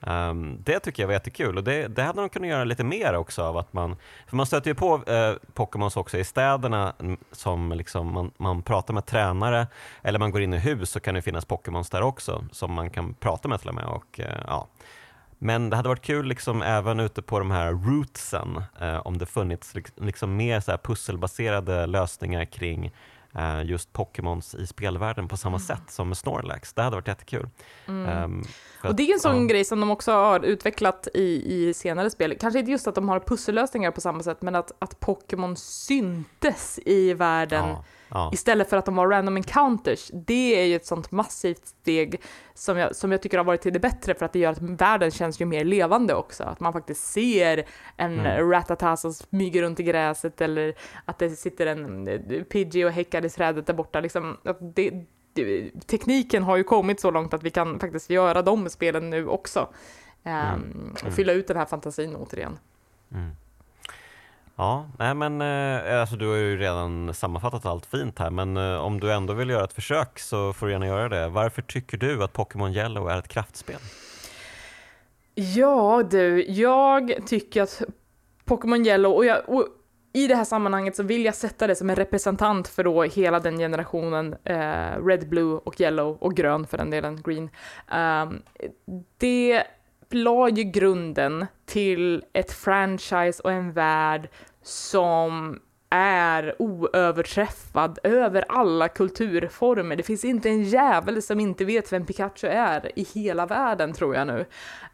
[0.00, 3.14] Um, det tycker jag var jättekul och det, det hade de kunnat göra lite mer
[3.14, 3.96] också av att man,
[4.26, 8.62] för man stöter ju på eh, Pokémons också i städerna mm, som liksom man, man
[8.62, 9.66] pratar med tränare
[10.02, 12.90] eller man går in i hus så kan det finnas Pokémons där också som man
[12.90, 14.66] kan prata med till och med och eh, ja,
[15.38, 19.26] men det hade varit kul liksom även ute på de här rootsen eh, om det
[19.26, 22.92] funnits liksom mer så pusselbaserade lösningar kring
[23.34, 25.66] eh, just Pokémons i spelvärlden på samma mm.
[25.66, 26.72] sätt som med Snorlax.
[26.72, 27.48] Det hade varit jättekul.
[27.86, 28.24] Mm.
[28.24, 28.44] Um,
[28.84, 29.46] och det är en sån ja.
[29.46, 32.36] grej som de också har utvecklat i, i senare spel.
[32.40, 36.78] Kanske inte just att de har pussellösningar på samma sätt, men att, att Pokémon syntes
[36.84, 38.30] i världen ja Ja.
[38.34, 40.10] Istället för att de var random encounters.
[40.12, 42.20] Det är ju ett sånt massivt steg
[42.54, 44.62] som jag, som jag tycker har varit till det bättre för att det gör att
[44.62, 46.44] världen känns ju mer levande också.
[46.44, 47.64] Att man faktiskt ser
[47.96, 48.50] en mm.
[48.50, 53.24] ratata som smyger runt i gräset eller att det sitter en eh, Pidgey och häckar
[53.24, 54.00] i trädet där borta.
[54.00, 54.90] Liksom, att det,
[55.32, 59.26] det, tekniken har ju kommit så långt att vi kan faktiskt göra de spelen nu
[59.26, 59.68] också.
[60.22, 60.94] Um, mm.
[61.06, 62.58] Och fylla ut den här fantasin återigen.
[63.12, 63.30] Mm.
[64.58, 68.78] Ja, nej men eh, alltså du har ju redan sammanfattat allt fint här, men eh,
[68.78, 71.28] om du ändå vill göra ett försök så får du gärna göra det.
[71.28, 73.78] Varför tycker du att Pokémon Yellow är ett kraftspel?
[75.34, 77.82] Ja du, jag tycker att
[78.44, 79.66] Pokémon Yellow, och, jag, och
[80.12, 83.40] i det här sammanhanget så vill jag sätta det som en representant för då hela
[83.40, 87.50] den generationen, eh, Red, Blue och Yellow och grön för den delen, Green.
[87.92, 88.42] Um,
[89.18, 89.64] det
[90.10, 94.28] la ju grunden till ett franchise och en värld
[94.62, 99.96] som är oöverträffad över alla kulturformer.
[99.96, 104.14] Det finns inte en jävel som inte vet vem Pikachu är i hela världen tror
[104.14, 104.46] jag nu.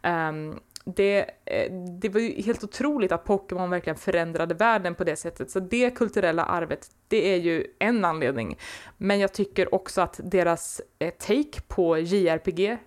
[0.03, 5.17] Um, det, eh, det var ju helt otroligt att Pokémon verkligen förändrade världen på det
[5.17, 8.59] sättet, så det kulturella arvet, det är ju en anledning.
[8.97, 12.79] Men jag tycker också att deras eh, take på JRPG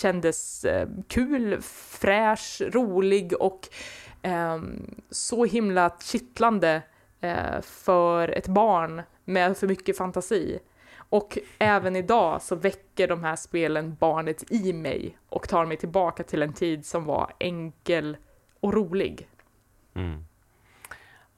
[0.00, 3.68] kändes eh, kul, fräsch, rolig och
[4.22, 4.62] eh,
[5.10, 6.82] så himla kittlande
[7.20, 10.58] eh, för ett barn med för mycket fantasi.
[11.14, 16.22] Och även idag så väcker de här spelen barnet i mig och tar mig tillbaka
[16.22, 18.16] till en tid som var enkel
[18.60, 19.28] och rolig.
[19.94, 20.24] Mm.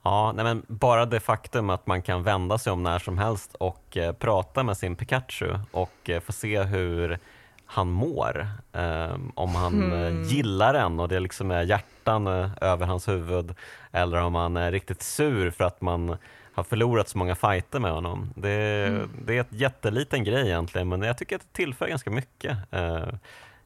[0.02, 3.54] Ja, nej men bara det faktum att man kan vända sig om när som helst
[3.54, 7.18] och eh, prata med sin Pikachu och eh, få se hur
[7.66, 8.48] han mår.
[8.72, 10.22] Eh, om han eh, mm.
[10.22, 13.54] gillar den och det liksom är hjärtan eh, över hans huvud
[13.92, 16.16] eller om han är riktigt sur för att man
[16.57, 18.32] har förlorat så många fighter med honom.
[18.36, 19.11] Det, mm.
[19.24, 22.59] det är ett jätteliten grej egentligen men jag tycker att det tillför ganska mycket.
[22.70, 23.09] Eh,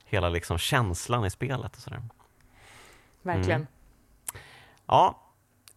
[0.05, 2.03] hela liksom känslan i spelet och sådär.
[3.23, 3.61] Verkligen.
[3.61, 3.67] Mm.
[4.87, 5.27] Ja,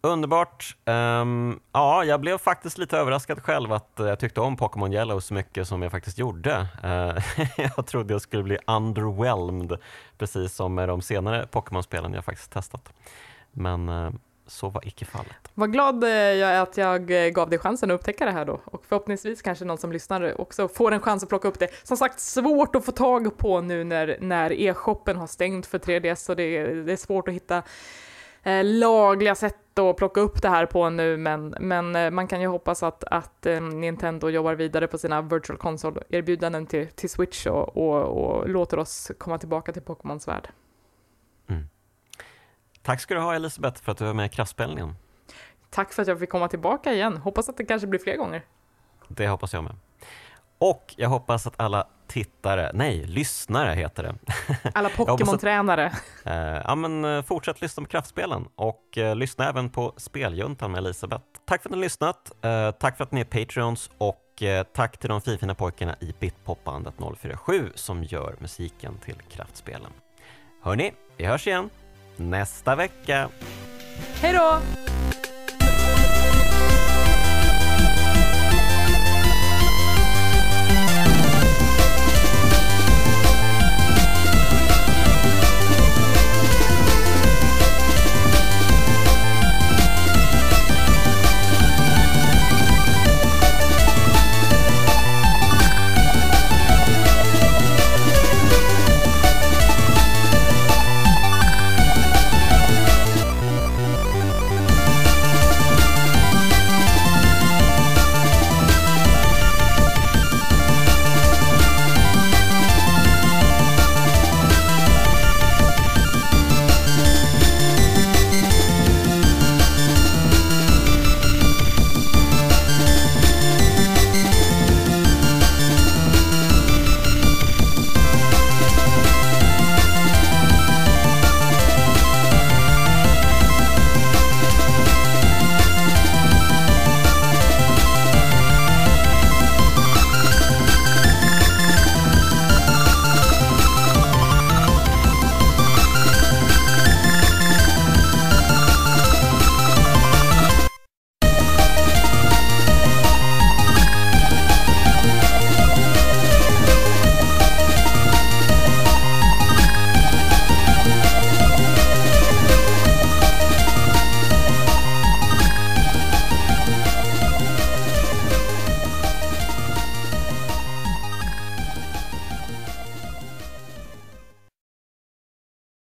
[0.01, 0.77] Underbart.
[0.85, 5.33] Um, ja, jag blev faktiskt lite överraskad själv att jag tyckte om Pokémon Yellow så
[5.33, 6.67] mycket som jag faktiskt gjorde.
[6.83, 7.43] Uh,
[7.77, 9.77] jag trodde jag skulle bli underwhelmed,
[10.17, 12.93] precis som med de senare Pokémon-spelen jag faktiskt testat.
[13.51, 14.11] Men uh,
[14.53, 15.51] så var icke fallet.
[15.53, 18.45] Vad glad eh, jag är att jag eh, gav dig chansen att upptäcka det här
[18.45, 21.67] då och förhoppningsvis kanske någon som lyssnar också får en chans att plocka upp det.
[21.83, 26.15] Som sagt, svårt att få tag på nu när, när e-shoppen har stängt för 3DS
[26.15, 27.63] så det, det är svårt att hitta
[28.43, 32.41] eh, lagliga sätt att plocka upp det här på nu, men, men eh, man kan
[32.41, 37.77] ju hoppas att, att Nintendo jobbar vidare på sina virtual console-erbjudanden till, till Switch och,
[37.77, 40.49] och, och låter oss komma tillbaka till Pokémons värld.
[42.83, 44.95] Tack ska du ha Elisabeth för att du var med i kraftspelningen.
[45.69, 47.17] Tack för att jag fick komma tillbaka igen.
[47.17, 48.45] Hoppas att det kanske blir fler gånger.
[49.07, 49.75] Det hoppas jag med.
[50.57, 54.15] Och jag hoppas att alla tittare, nej, lyssnare heter det.
[54.73, 55.91] Alla Pokémon-tränare.
[56.25, 60.77] Eh, ja, men eh, fortsätt lyssna på kraftspelen och eh, lyssna även på Speljuntan med
[60.77, 61.23] Elisabeth.
[61.45, 62.31] Tack för att ni har lyssnat.
[62.41, 66.13] Eh, tack för att ni är Patreons och eh, tack till de fina pojkarna i
[66.19, 69.91] Bitpopbandet 047 som gör musiken till kraftspelen.
[70.61, 71.69] Hörni, vi hörs igen
[72.17, 73.29] nästa vecka.
[74.21, 74.57] Hej då!